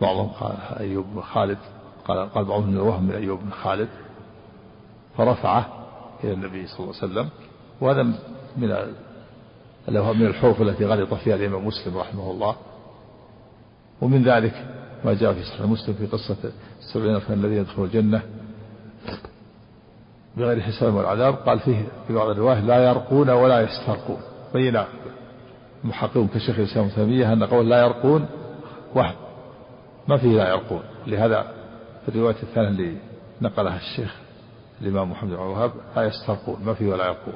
[0.01, 1.59] بعضهم قال أيوب بن خالد
[2.09, 3.89] قال قال بعضهم من الوهم من أيوب بن خالد
[5.19, 5.67] فرفعه
[6.25, 7.29] إلى النبي صلى الله عليه وسلم
[7.81, 8.03] وهذا
[8.57, 8.77] من
[9.89, 12.57] الأوهام من الحروف التي غلط فيها الإمام مسلم رحمه الله
[14.01, 14.65] ومن ذلك
[15.05, 16.37] ما جاء في صحيح مسلم في قصة
[16.79, 18.23] السبعين ألفا الذين يدخلون الجنة
[20.37, 24.21] بغير حساب والعذاب قال فيه في بعض الرواية لا يرقون ولا يسترقون
[24.53, 24.83] بين
[25.85, 28.27] محققون كشيخ الإسلام تيمية أن قول لا يرقون
[28.95, 29.15] وهم
[30.09, 31.43] ما فيه لا يرقون لهذا
[32.03, 32.97] في الرواية الثانية اللي
[33.43, 34.15] نقلها الشيخ
[34.83, 37.35] الإمام محمد بن الوهاب لا يسترقون ما فيه ولا يرقون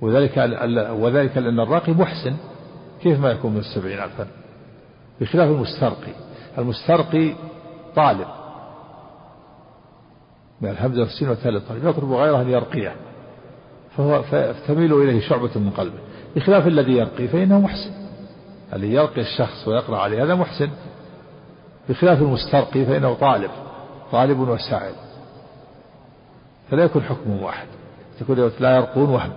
[0.00, 0.36] وذلك
[0.98, 2.36] وذلك لأن الراقي محسن
[3.02, 4.26] كيف ما يكون من السبعين ألفا
[5.20, 6.12] بخلاف المسترقي
[6.58, 7.34] المسترقي
[7.96, 8.26] طالب
[10.60, 12.96] من الهمزة والسين والثالث طالب يطلب غيره أن يرقيه
[13.96, 15.98] فهو فتميل إليه شعبة من قلبه
[16.36, 17.90] بخلاف الذي يرقي فإنه محسن
[18.72, 20.68] الذي يرقي الشخص ويقرأ عليه هذا محسن
[21.88, 23.50] بخلاف المسترقي فإنه طالب
[24.12, 24.94] طالب وسائل
[26.70, 27.66] فلا يكون حكمهم واحد
[28.20, 29.32] تكون لا يرقون وهم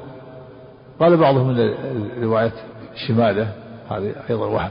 [0.99, 2.51] قال بعضهم من رواية
[3.08, 3.53] شمالة
[3.91, 4.69] هذه أيضا وهم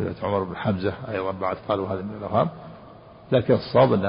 [0.00, 2.48] رواية عمر بن حمزة أيضا بعد قالوا هذا من الأوهام
[3.32, 4.04] لكن الصواب أن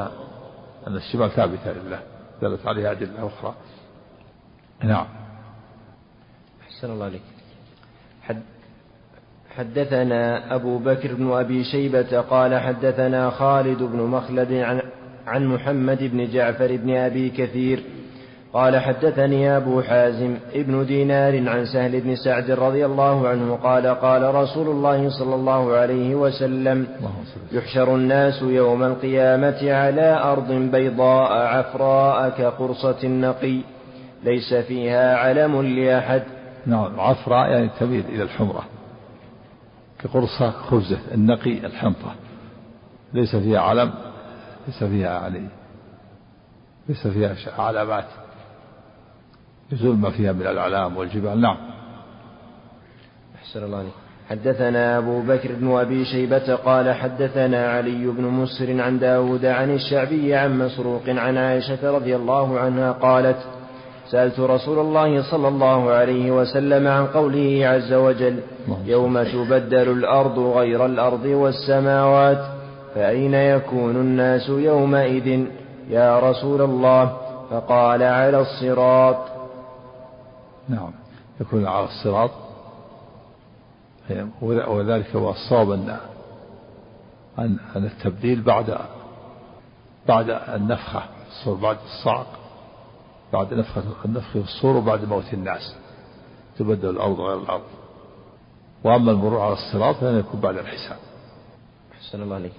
[0.87, 1.99] أن الشمال ثابتة لله
[2.41, 3.55] دلت عليها أدلة أخرى
[4.83, 5.05] نعم
[6.69, 7.21] أحسن الله عليك
[8.21, 8.41] حد
[9.57, 14.81] حدثنا أبو بكر بن أبي شيبة قال حدثنا خالد بن مخلد عن,
[15.27, 17.83] عن محمد بن جعفر بن أبي كثير
[18.53, 24.35] قال حدثني أبو حازم ابن دينار عن سهل بن سعد رضي الله عنه قال قال
[24.35, 26.87] رسول الله صلى الله عليه وسلم
[27.51, 33.57] يحشر الناس يوم القيامة على أرض بيضاء عفراء كقرصة نقي
[34.23, 36.21] ليس فيها علم لأحد
[36.65, 38.63] نعم عفراء يعني تميل إلى الحمرة
[40.13, 42.15] قرصة خبزة النقي الحنطة
[43.13, 43.93] ليس فيها علم
[44.67, 45.47] ليس فيها علي
[46.89, 48.05] ليس فيها علامات
[49.71, 51.57] يزول ما فيها من الأعلام والجبال نعم
[53.43, 53.91] أحسن الله عليك
[54.29, 60.35] حدثنا أبو بكر بن أبي شيبة قال حدثنا علي بن مسر عن داود عن الشعبي
[60.35, 63.45] عن مسروق عن عائشة رضي الله عنها قالت
[64.11, 68.39] سألت رسول الله صلى الله عليه وسلم عن قوله عز وجل
[68.85, 72.43] يوم تبدل الأرض غير الأرض والسماوات
[72.95, 75.45] فأين يكون الناس يومئذ
[75.89, 77.17] يا رسول الله
[77.49, 79.15] فقال على الصراط
[80.69, 80.91] نعم
[81.41, 82.31] يكون على الصراط
[84.67, 85.99] وذلك هو الصواب
[87.39, 88.77] أن التبديل بعد
[90.07, 91.03] بعد النفخة
[91.47, 92.27] بعد الصعق
[93.35, 95.75] بعد نفخة النفخ في الصور وبعد موت الناس
[96.59, 97.61] تبدل الأرض غير الأرض
[98.83, 100.97] وأما المرور على الصراط فلن يكون بعد الحساب
[101.93, 102.51] أحسن الله عليك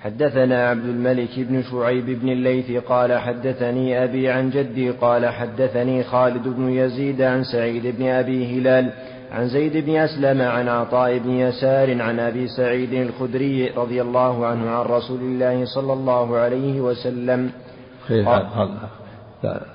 [0.00, 6.48] حدثنا عبد الملك بن شعيب بن الليث قال حدثني أبي عن جدي قال حدثني خالد
[6.48, 8.92] بن يزيد عن سعيد بن أبي هلال
[9.32, 14.70] عن زيد بن أسلم عن عطاء بن يسار عن أبي سعيد الخدري رضي الله عنه
[14.70, 17.50] عن رسول الله صلى الله عليه وسلم
[18.06, 19.66] خير هذا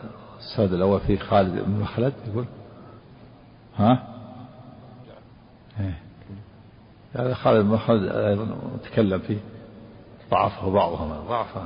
[0.45, 2.45] السند الأول فيه خالد بن مخلد يقول
[3.75, 3.93] ها
[5.75, 5.99] هذا إيه.
[7.15, 9.37] يعني خالد بن مخلد أيضا تكلم فيه
[10.31, 11.65] ضعفه بعضهم ضعفه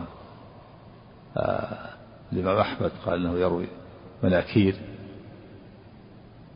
[1.38, 1.90] آه،
[2.34, 3.68] الإمام أحمد قال أنه يروي
[4.24, 4.76] مناكير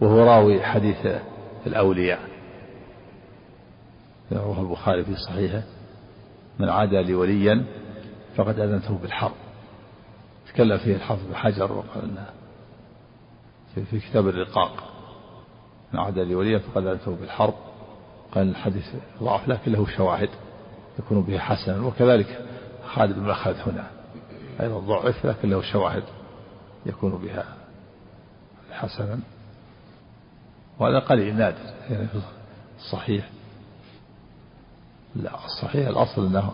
[0.02, 1.08] وهو راوي حديث
[1.68, 2.20] الأولياء
[4.32, 5.64] رواه البخاري في صحيحه
[6.60, 7.66] من عادى لي وليا
[8.36, 9.32] فقد أذنته بالحرب
[10.54, 12.26] تكلم فيه الحافظ بن حجر وقال انه
[13.92, 14.84] في كتاب الرقاق
[15.94, 17.54] من عهد لي وليا فقد أتوا بالحرب
[18.36, 18.86] قال الحديث
[19.24, 20.30] ضعف لكن له شواهد
[21.00, 22.46] يكون به حسنا وكذلك
[22.88, 23.88] خالد بن مخلد هنا
[24.62, 26.04] أيضا ضعف لكن له شواهد
[26.86, 27.46] يكون بها
[28.72, 29.20] حسنا
[30.80, 32.20] وهذا قليل نادر يعني في
[32.78, 33.30] الصحيح
[35.16, 36.54] لا الصحيح الأصل أنه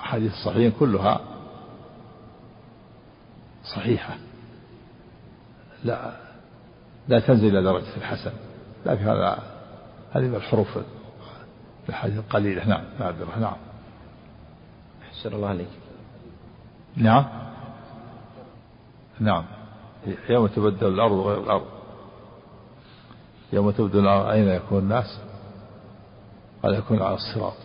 [0.00, 1.20] أحاديث الصحيحين كلها
[3.74, 4.16] صحيحة
[5.84, 6.12] لا
[7.08, 8.32] لا تنزل إلى درجة الحسن
[8.86, 9.38] لكن هذا
[10.12, 10.78] هذه الحروف
[11.88, 13.56] الحديث القليلة نعم نادرة نعم،, نعم
[15.10, 15.70] أحسن الله عليك
[16.96, 17.24] نعم
[19.20, 19.44] نعم
[20.30, 21.66] يوم تبدل الأرض غير الأرض
[23.52, 25.18] يوم تبدل الأرض أين يكون الناس
[26.62, 27.56] قال يكون على الصراط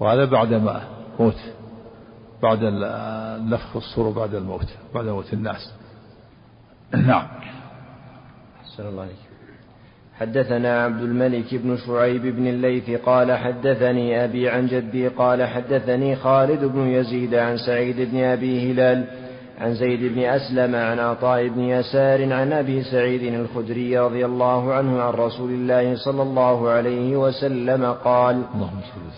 [0.00, 0.88] وهذا بعدما
[1.20, 1.36] موت
[2.42, 5.70] بعد النفخ الصور بعد الموت بعد موت الناس
[7.06, 7.26] نعم
[8.62, 9.14] أحسن الله عليك
[10.18, 16.64] حدثنا عبد الملك بن شعيب بن الليث قال حدثني أبي عن جدي قال حدثني خالد
[16.64, 19.04] بن يزيد عن سعيد بن أبي هلال
[19.60, 25.02] عن زيد بن أسلم عن عطاء بن يسار عن أبي سعيد الخدري رضي الله عنه
[25.02, 28.42] عن رسول الله صلى الله عليه وسلم قال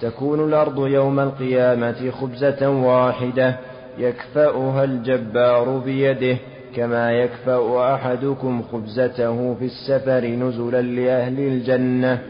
[0.01, 3.59] تكون الأرض يوم القيامة خبزة واحدة
[3.99, 6.39] يكفأها الجبار بيده
[6.77, 12.23] كما يكفأ أحدكم خبزته في السفر نزلا لأهل الجنة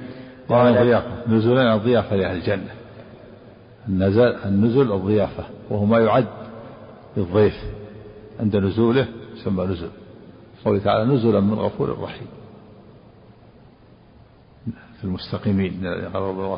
[0.48, 2.70] قال نزلا الضيافة لأهل الجنة
[3.88, 6.26] النزل النزل الضيافة وهو ما يعد
[7.16, 7.54] للضيف
[8.40, 9.90] عند نزوله يسمى نزل
[10.64, 12.26] قوله تعالى نزلا من غفور رحيم
[14.98, 15.80] في المستقيمين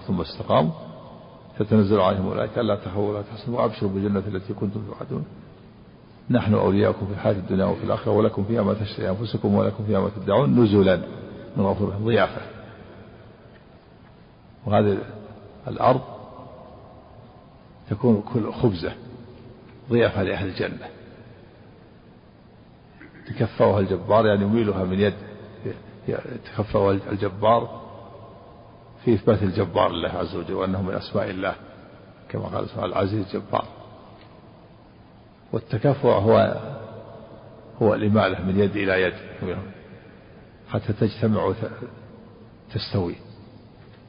[0.07, 0.73] ثم استقاموا
[1.59, 5.25] تتنزل عليهم اولئك الا تخافوا ولا تحزنوا وابشروا بالجنه التي كنتم توعدون
[6.31, 10.11] نحن اولياؤكم في الحياه الدنيا وفي الاخره ولكم فيها ما تشتهي انفسكم ولكم فيها ما
[10.17, 10.97] تدعون نزلا
[11.57, 12.41] من غفور ضيافه
[14.67, 14.99] وهذه
[15.69, 16.01] الارض
[17.91, 18.93] تكون كل خبزه
[19.91, 20.89] ضيافه لاهل الجنه
[23.29, 25.15] تكفاها الجبار يعني يميلها من يد
[26.45, 27.83] تكفاها الجبار
[29.05, 31.55] في إثبات الجبار لله عز وجل وأنه من أسماء الله
[32.29, 33.65] كما قال اسمه العزيز الجبار
[35.53, 36.61] والتكفؤ هو
[37.83, 39.15] هو الإمالة من يد إلى يد
[40.69, 41.55] حتى تجتمع
[42.75, 43.15] وتستوي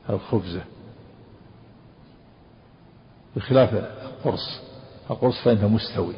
[0.10, 0.62] الخبزة
[3.36, 4.62] بخلاف القرص
[5.10, 6.14] القرص فإنه مستوي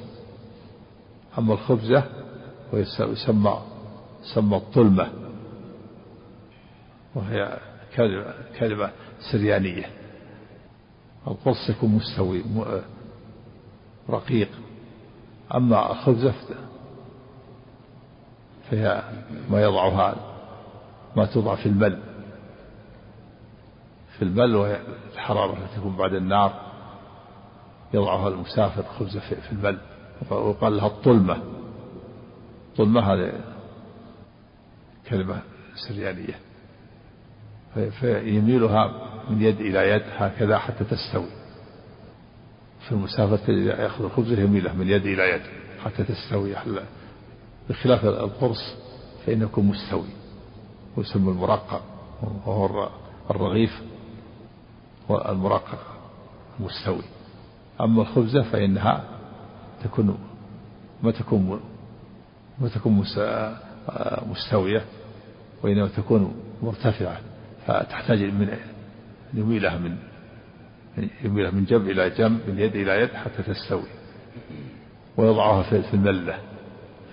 [1.38, 2.04] أما الخبزة
[2.74, 3.62] ويسمى
[4.24, 5.12] يسمى الطلمة
[7.16, 7.60] وهي
[7.96, 8.92] كلمة, كلمة
[9.32, 9.90] سريانية
[11.28, 12.44] القرص يكون مستوي
[14.10, 14.50] رقيق
[15.56, 16.34] أما الخبزة
[18.72, 19.04] فهي
[19.50, 20.16] ما يضعها
[21.16, 22.00] ما توضع في البل
[24.18, 24.82] في البل وهي
[25.14, 26.54] الحرارة التي تكون بعد النار
[27.94, 29.78] يضعها المسافر خبزة في البل
[30.32, 31.42] ويقال لها الطلمة
[32.78, 33.34] ظلمة هذا
[35.10, 35.42] كلمة
[35.90, 36.40] سريانية
[38.00, 38.94] فيميلها
[39.30, 41.30] من يد إلى يد هكذا حتى تستوي
[42.88, 45.42] في المسافة يأخذ الخبز يميله من يد إلى يد
[45.86, 46.56] حتى تستوي
[47.70, 48.76] بخلاف القرص
[49.26, 50.08] فإنه يكون مستوي
[50.98, 51.80] ويسمى المرقع
[52.22, 52.90] وهو
[53.30, 53.82] الرغيف
[55.10, 55.78] والمرقع
[56.60, 57.04] مستوي
[57.82, 59.04] أما الخبزة فإنها
[59.84, 60.18] تكون
[61.04, 61.60] ما تكون
[62.62, 64.86] وتكون آه، مستوية
[65.64, 67.20] وإنما تكون مرتفعة
[67.68, 68.58] فتحتاج من
[69.34, 69.98] يميلها من
[71.24, 73.88] يميلها من جنب إلى جنب من يد إلى يد حتى تستوي
[75.18, 76.38] ويضعها في الملة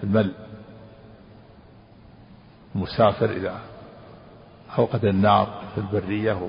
[0.00, 0.32] في المل
[2.74, 3.60] المسافر إذا
[4.78, 6.48] أوقد النار في البرية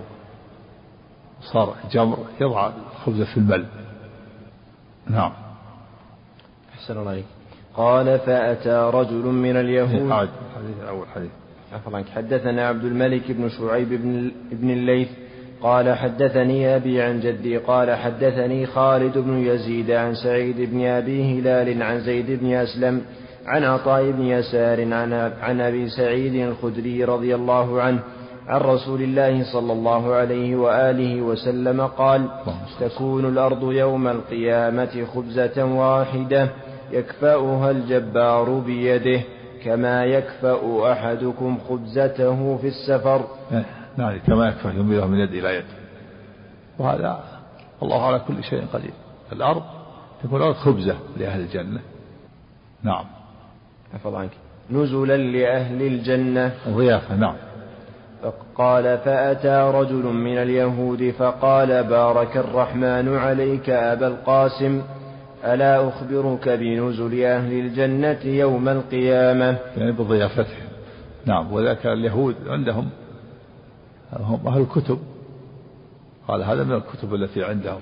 [1.40, 3.66] وصار جمر يضع الخبز في المل
[5.10, 5.34] نعم
[6.74, 7.26] أحسن الله عليك
[7.80, 11.30] قال فأتى رجل من اليهود الحديث إيه، الأول حديث
[11.74, 15.08] عفوا حدثنا عبد الملك بن شعيب بن, بن الليث
[15.62, 21.84] قال حدثني أبي عن جدي قال حدثني خالد بن يزيد عن سعيد بن أبي هلال
[21.84, 23.02] عن زيد بن أسلم
[23.46, 28.00] عن عطاء بن يسار عن, عن أبي سعيد الخدري رضي الله عنه
[28.48, 32.26] عن رسول الله صلى الله عليه وآله وسلم قال
[32.80, 36.48] تكون الأرض يوم القيامة خبزة واحدة
[36.92, 39.22] يكفأها الجبار بيده
[39.64, 43.22] كما يكفأ أحدكم خبزته في السفر
[43.52, 43.66] إيه،
[43.98, 45.66] نعم كما يكفأ ينبذها من يد إلى يد
[46.80, 47.20] وهذا
[47.84, 48.92] الله على كل شيء قدير
[49.32, 49.64] الأرض
[50.24, 51.80] تكون الأرض خبزة لأهل الجنة
[52.84, 53.06] نعم
[53.94, 54.32] حفظ عنك
[54.72, 57.36] نزلا لأهل الجنة ضيافة نعم
[58.56, 64.82] قال فأتى رجل من اليهود فقال بارك الرحمن عليك أبا القاسم
[65.44, 70.58] ألا أخبرك بنزل أهل الجنة يوم القيامة يعني بضيافته
[71.26, 72.90] نعم وذاك اليهود عندهم
[74.14, 75.00] هم أهل الكتب
[76.28, 77.82] قال هذا من الكتب التي عندهم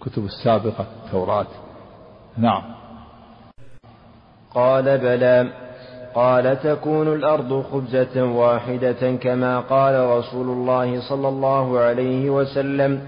[0.00, 1.46] الكتب السابقة التوراة
[2.38, 2.62] نعم
[4.54, 5.52] قال بلى
[6.14, 13.00] قال تكون الأرض خبزة واحدة كما قال رسول الله صلى الله عليه وسلم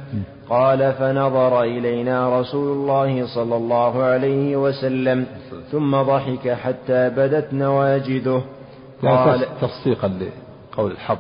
[0.49, 5.26] قال فنظر إلينا رسول الله صلى الله عليه وسلم
[5.72, 8.42] ثم ضحك حتى بدت نواجده
[9.03, 10.09] قال تصديقا
[10.72, 11.18] لقول الحظ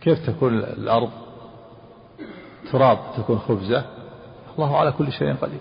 [0.00, 1.10] كيف تكون الأرض
[2.72, 3.84] تراب تكون خبزة
[4.56, 5.60] الله على كل شيء قدير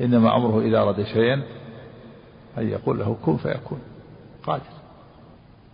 [0.00, 1.42] إنما أمره إذا أراد شيئا
[2.58, 3.78] أن يقول له كن فيكون
[4.46, 4.62] قادر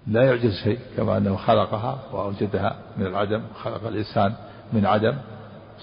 [0.06, 4.34] لا يعجز شيء كما أنه خلقها وأوجدها من العدم خلق الإنسان
[4.72, 5.14] من عدم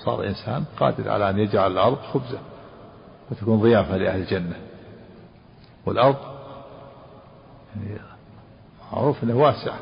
[0.03, 2.39] صار إنسان قادر على أن يجعل الأرض خبزة
[3.31, 4.55] وتكون ضيافة لأهل الجنة
[5.85, 6.17] والأرض
[7.75, 7.99] يعني
[8.91, 9.73] معروف أنه واسع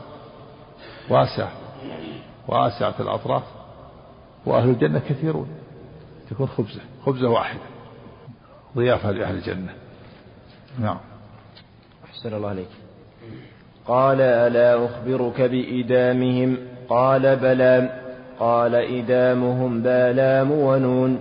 [1.09, 1.47] واسع
[2.47, 3.43] واسعة الأطراف
[4.45, 5.47] وأهل الجنة كثيرون
[6.30, 7.59] تكون خبزة خبزة واحدة
[8.76, 9.74] ضيافة لأهل الجنة
[10.80, 10.97] نعم
[12.05, 12.70] أحسن الله عليك
[13.88, 16.57] قال ألا أخبرك بإدامهم
[16.89, 18.03] قال بلى
[18.40, 21.20] قال إدامهم بالام ونون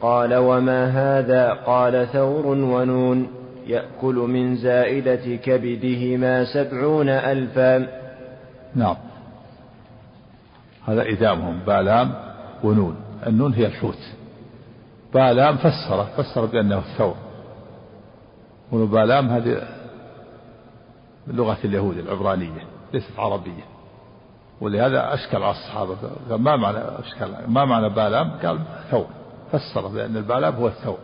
[0.00, 3.26] قال وما هذا قال ثور ونون
[3.66, 7.86] يأكل من زائدة كبدهما سبعون ألفا
[8.74, 8.96] نعم
[10.88, 12.10] هذا إدامهم بالام
[12.64, 12.96] ونون
[13.26, 13.98] النون هي الحوت
[15.14, 17.14] بالام فسر فسر بأنه الثور
[18.72, 19.62] ونون بالام هذه
[21.26, 22.60] من لغة اليهود العبرانية
[22.94, 23.71] ليست عربية
[24.60, 25.96] ولهذا أشكل على الصحابة
[26.30, 28.58] قال ما معنى أشكل ما معنى بالام قال
[28.90, 29.06] ثور
[29.52, 30.98] فسر بأن البالام هو الثور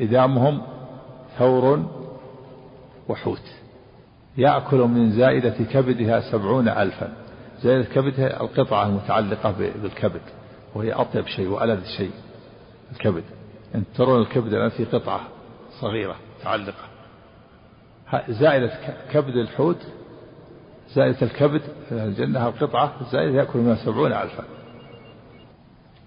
[0.00, 0.62] إدامهم
[1.38, 1.82] ثور
[3.08, 3.42] وحوت
[4.36, 7.12] يأكل من زائدة كبدها سبعون ألفا
[7.62, 10.20] زائدة كبدها القطعة المتعلقة بالكبد
[10.74, 12.10] وهي أطيب شيء وألذ شيء
[12.92, 13.22] الكبد أن
[13.74, 15.20] يعني ترون الكبد الآن في قطعة
[15.80, 16.82] صغيرة متعلقة
[18.28, 18.70] زائدة
[19.12, 19.78] كبد الحوت
[20.94, 24.44] زائدة الكبد الجنة القطعة الزائدة يأكل منها سبعون ألفا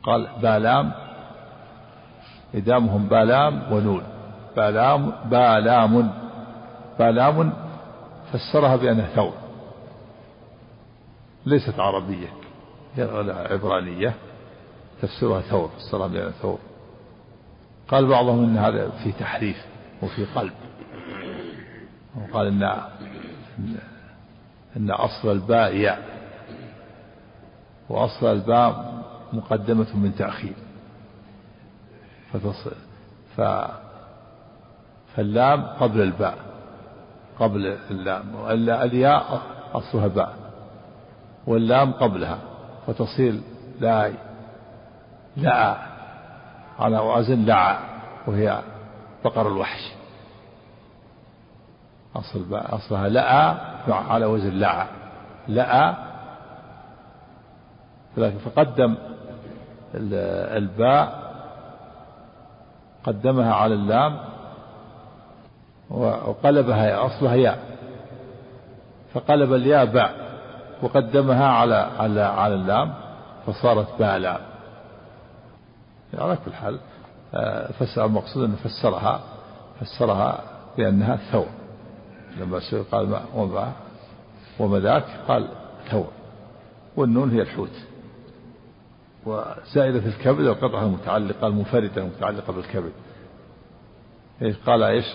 [0.04, 0.94] قال بالام
[2.56, 4.04] إدامهم بالام ونون
[4.56, 6.12] بالام بالام
[7.00, 7.54] بالام
[8.32, 9.34] فسرها بأنها ثور
[11.46, 12.28] ليست عربية
[12.98, 14.14] ولا عبرانية
[15.02, 16.60] تفسرها ثور فسرها بأنها ثور
[17.88, 19.66] قال بعضهم ان هذا في تحريف
[20.04, 20.54] وفي قلب
[22.18, 22.64] وقال ان
[24.78, 26.18] أن أصل الباء ياء
[27.90, 29.04] وأصل الباء
[29.34, 30.54] مقدمة من تأخير
[32.34, 32.72] فتصل
[33.38, 33.42] ف
[35.16, 36.38] فاللام قبل الباء
[37.40, 39.42] قبل اللام وإلا الياء
[39.74, 40.34] أصلها باء
[41.48, 42.38] واللام قبلها
[42.88, 43.42] فتصير
[43.80, 44.12] لا
[45.38, 45.78] لا
[46.80, 47.78] على وزن لعى
[48.28, 48.62] وهي
[49.26, 49.92] بقر الوحش
[52.16, 53.58] أصل أصلها لأ
[53.94, 54.88] على وزن لعى
[55.48, 55.96] لعى
[58.18, 58.96] لكن فقدم
[60.56, 61.28] الباء
[63.04, 64.18] قدمها على اللام
[65.90, 67.60] وقلبها أصلها ياء
[69.14, 70.12] فقلب الياء باء
[70.82, 72.94] وقدمها على على على اللام
[73.46, 74.40] فصارت باء لام
[76.14, 76.80] يعني على كل حال
[77.34, 79.22] آه، فسر المقصود أنه فسرها
[79.80, 80.40] فسرها
[80.78, 81.48] بأنها ثور
[82.40, 83.72] لما سئل قال ما وما
[84.60, 85.48] وما ذاك قال
[85.92, 86.08] ثور
[86.96, 87.78] والنون هي الحوت
[89.26, 92.92] وزائدة الكبد القطعة المتعلقة المنفردة المتعلقة بالكبد
[94.42, 95.06] إيه قال ايش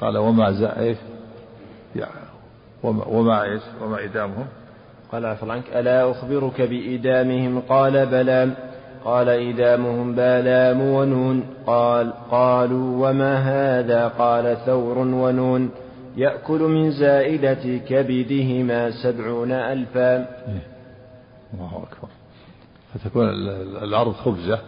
[0.00, 0.98] قال وما ايش؟
[1.96, 2.10] يعني
[2.82, 4.46] وما, وما ايش وما إدامهم
[5.12, 8.50] قال عفوا عنك ألا أخبرك بإدامهم قال بلى
[9.04, 15.70] قال إدامهم بالام ونون قال قالوا وما هذا قال ثور ونون
[16.16, 20.16] يأكل من زائدة كبدهما سبعون ألفا
[21.54, 22.08] الله أكبر
[22.94, 23.28] فتكون
[23.84, 24.58] الأرض خبزة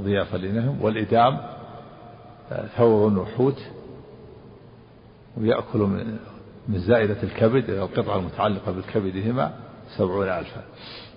[0.00, 1.38] ضيافة لهم والإدام
[2.52, 3.58] آه، ثور وحوت
[5.36, 6.16] ويأكل من
[6.68, 9.52] من زائدة الكبد القطعة المتعلقة بكبدهما
[9.98, 10.62] سبعون ألفا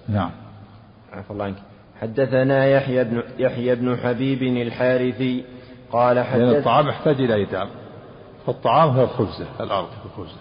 [0.10, 0.32] نعم
[1.14, 1.58] عفى الله عنك
[2.02, 5.44] حدثنا يحيى بن يحيى بن حبيب الحارثي
[5.92, 7.68] قال حدث يعني الطعام يحتاج إلى إدام
[8.46, 10.36] فالطعام هو الخبزة الأرض الخبزة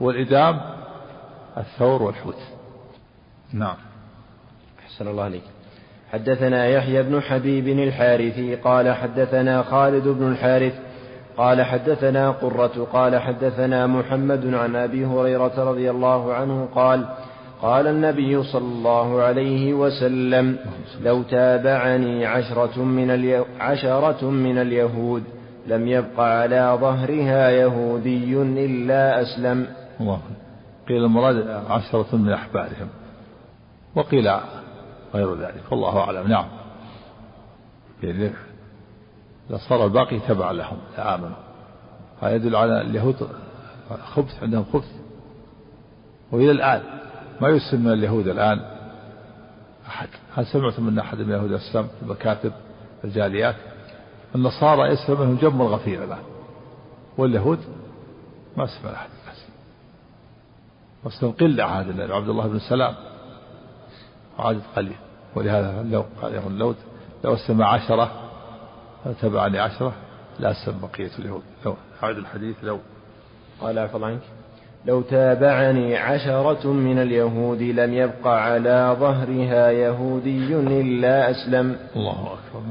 [0.00, 0.60] والإدام
[1.56, 2.38] الثور والحوت
[3.52, 3.76] نعم
[4.86, 5.42] أحسن الله عليك
[6.12, 10.74] حدثنا يحيى بن حبيب الحارثي قال حدثنا خالد بن الحارث
[11.36, 17.06] قال حدثنا قرة قال حدثنا محمد عن أبي هريرة رضي الله عنه قال
[17.62, 20.58] قال النبي صلى الله عليه وسلم
[21.02, 25.22] لو تابعني عشرة من, عشرة من اليهود
[25.66, 29.66] لم يبق على ظهرها يهودي إلا أسلم
[30.00, 30.20] الله
[30.88, 32.88] قيل المراد عشرة من أحبارهم
[33.94, 34.30] وقيل
[35.14, 36.46] غير ذلك والله أعلم نعم
[39.50, 41.36] لصار الباقي تبعا لهم آمنوا
[42.20, 43.28] هذا يدل على اليهود
[44.14, 44.88] خبث عندهم خبث
[46.32, 46.82] وإلى الآن
[47.40, 48.60] ما يسلم من اليهود الآن
[49.88, 52.52] أحد هل سمعتم أن أحد من اليهود أسلم في المكاتب
[53.04, 53.56] الجاليات
[54.34, 56.22] النصارى يسلم منهم جم الغفير الآن
[57.18, 57.58] واليهود
[58.56, 59.08] ما سمع أحد
[61.04, 62.94] مسلم قلة عاد عبد الله بن سلام
[64.38, 64.96] عدد قليل
[65.36, 66.74] ولهذا لو قال لو
[67.24, 68.10] لو أسلم عشرة
[69.22, 69.92] تبعني عشرة
[70.40, 72.78] لا أسلم بقية اليهود لو عاد الحديث لو
[73.60, 74.20] قال عفوا عنك
[74.86, 82.62] لو تابعني عشرة من اليهود لم يبقى على ظهرها يهودي إلا أسلم الله أكبر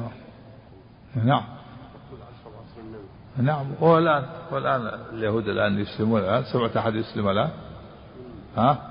[1.15, 1.52] نعم
[3.37, 7.49] نعم هو الآن هو الآن اليهود الآن يسلمون الآن سمعت أحد يسلم الآن
[8.57, 8.89] ها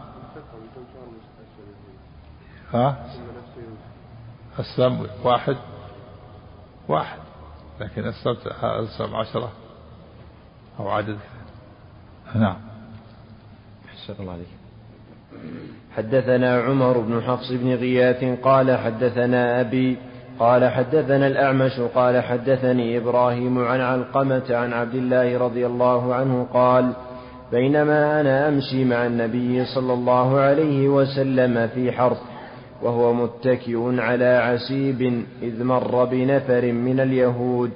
[2.73, 3.07] ها
[4.59, 5.57] أسلم واحد
[6.89, 7.19] واحد
[7.81, 9.53] لكن أسلمت أسلم عشرة
[10.81, 11.19] أو عدد
[12.35, 12.57] نعم
[13.93, 14.47] حسن الله عليك
[15.97, 19.97] حدثنا عمر بن حفص بن غياث قال حدثنا أبي
[20.43, 26.93] قال حدثنا الأعمش قال حدثني إبراهيم عن علقمة عن عبد الله رضي الله عنه قال
[27.53, 32.19] بينما أنا أمشي مع النبي صلى الله عليه وسلم في حرث
[32.83, 37.71] وهو متكئ على عسيب إذ مر بنفر من اليهود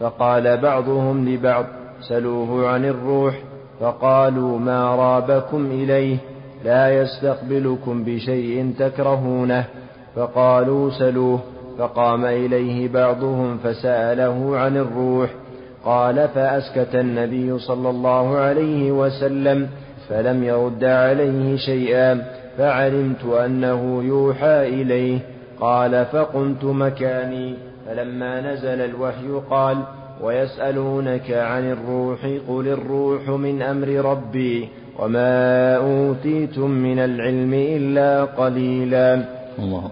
[0.00, 1.64] فقال بعضهم لبعض
[2.08, 3.34] سلوه عن الروح
[3.80, 6.16] فقالوا ما رابكم إليه
[6.64, 9.64] لا يستقبلكم بشيء تكرهونه
[10.16, 11.38] فقالوا سلوه
[11.78, 15.30] فقام إليه بعضهم فسأله عن الروح
[15.84, 19.68] قال فأسكت النبي صلى الله عليه وسلم
[20.08, 22.22] فلم يرد عليه شيئا
[22.58, 25.18] فعلمت أنه يوحى إليه
[25.60, 27.54] قال فقمت مكاني
[27.86, 29.76] فلما نزل الوحي قال
[30.22, 32.18] ويسألونك عن الروح
[32.48, 34.68] قل الروح من أمر ربي
[34.98, 39.14] وما أوتيتم من العلم إلا قليلا
[39.58, 39.90] الله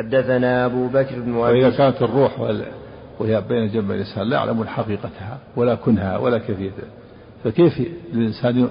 [0.00, 2.40] حدثنا أبو بكر بن أبي وإذا كانت الروح
[3.20, 6.88] وهي بين جنب الإنسان لا يعلمون حقيقتها ولا كنها ولا كيفيتها
[7.44, 7.72] فكيف
[8.14, 8.68] الإنسان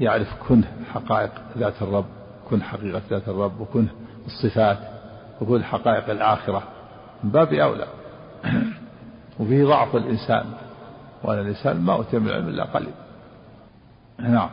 [0.00, 2.04] يعرف كنه حقائق ذات الرب
[2.50, 3.86] كن حقيقة ذات الرب وكن
[4.26, 4.78] الصفات
[5.40, 6.62] وكن حقائق الآخرة
[7.24, 7.86] من باب أولى
[9.40, 10.44] وفيه ضعف الإنسان
[11.24, 12.94] وأن الإنسان ما أوتي من العلم إلا قليل
[14.18, 14.50] نعم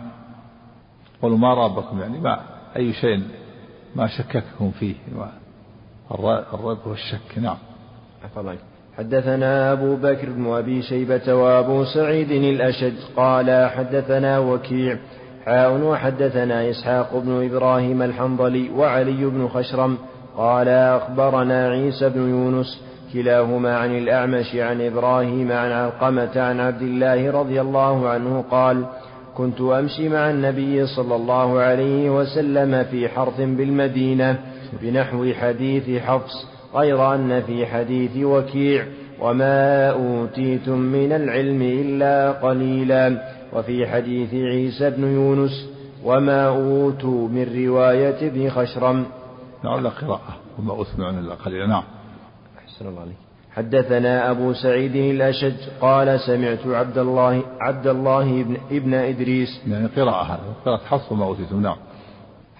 [1.21, 2.39] قولوا ما ربكم يعني ما
[2.75, 3.23] أي شيء
[3.95, 4.95] ما شككهم فيه
[6.53, 7.57] الرد والشك نعم
[8.23, 8.53] عفوا
[8.97, 14.97] حدثنا أبو بكر بن أبي شيبة وأبو سعيد الأشد قال حدثنا وكيع
[15.45, 19.97] حاء وحدثنا إسحاق بن إبراهيم الحنظلي وعلي بن خشرم
[20.37, 22.83] قال أخبرنا عيسى بن يونس
[23.13, 28.85] كلاهما عن الأعمش عن إبراهيم عن علقمة عن عبد الله رضي الله عنه قال
[29.39, 34.39] كنت أمشي مع النبي صلى الله عليه وسلم في حرث بالمدينة
[34.81, 38.85] بنحو حديث حفص غير أن في حديث وكيع
[39.21, 43.21] وما أوتيتم من العلم إلا قليلا
[43.53, 45.69] وفي حديث عيسى بن يونس
[46.05, 49.05] وما أوتوا من رواية ابن خشرم
[49.63, 51.83] نعم قراءة وما أثنى عن إلا قليلا نعم
[52.65, 53.28] أحسن الله عليك
[53.59, 60.23] حدثنا أبو سعيد الأشج قال سمعت عبد الله عبد الله ابن, ابن إدريس يعني قراءة
[60.23, 61.75] هذا قراءة حصر ما أوتيتم نعم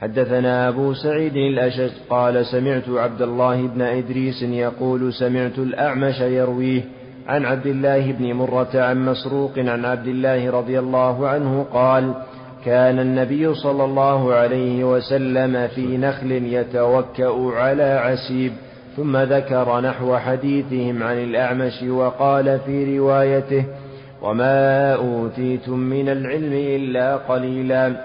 [0.02, 6.82] حدثنا أبو سعيد الأشج قال سمعت عبد الله بن إدريس يقول سمعت الأعمش يرويه
[7.28, 12.14] عن عبد الله بن مرة عن مسروق عن عبد الله رضي الله عنه قال
[12.66, 18.54] كان النبي صلى الله عليه وسلم في نخل يتوكأ على عسيب
[19.00, 23.66] ثم ذكر نحو حديثهم عن الأعمش وقال في روايته
[24.22, 27.95] وما أوتيتم من العلم إلا قليلا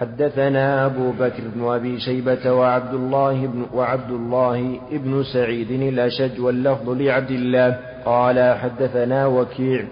[0.00, 6.88] حدثنا أبو بكر بن أبي شيبة وعبد الله بن وعبد الله بن سعيد الأشج واللفظ
[6.90, 9.84] لعبد الله قال حدثنا وكيع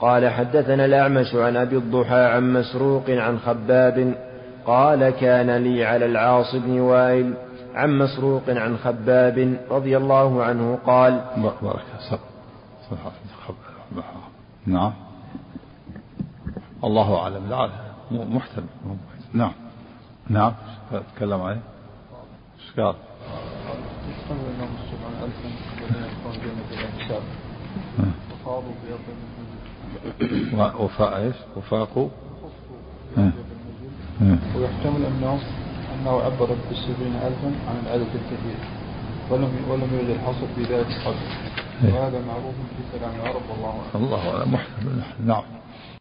[0.00, 4.14] قال حدثنا الأعمش عن أبي الضحى عن مسروق عن خباب
[4.66, 7.34] قال كان لي على العاص بن وائل
[7.74, 11.24] عن مسروق عن خباب رضي الله عنه قال
[11.62, 11.82] بارك
[14.66, 14.92] نعم
[16.84, 17.70] الله أعلم لا
[18.10, 18.64] محتمل
[19.32, 19.52] نعم
[20.28, 20.52] نعم
[21.16, 21.60] تكلم عليه
[22.60, 22.94] ايش قال؟
[30.80, 32.08] وفاء ايش؟ وفاقوا
[34.56, 35.38] ويحتمل انهم
[36.00, 38.56] أنه عبرت بالسبعين ألفا عن العدد الكثير
[39.30, 41.16] ولم ولم يوجد الحصر في ذلك قبل
[41.84, 41.94] إيه.
[42.00, 45.59] وهذا معروف في كلام العرب والله أعلم الله أعلم محتمل نعم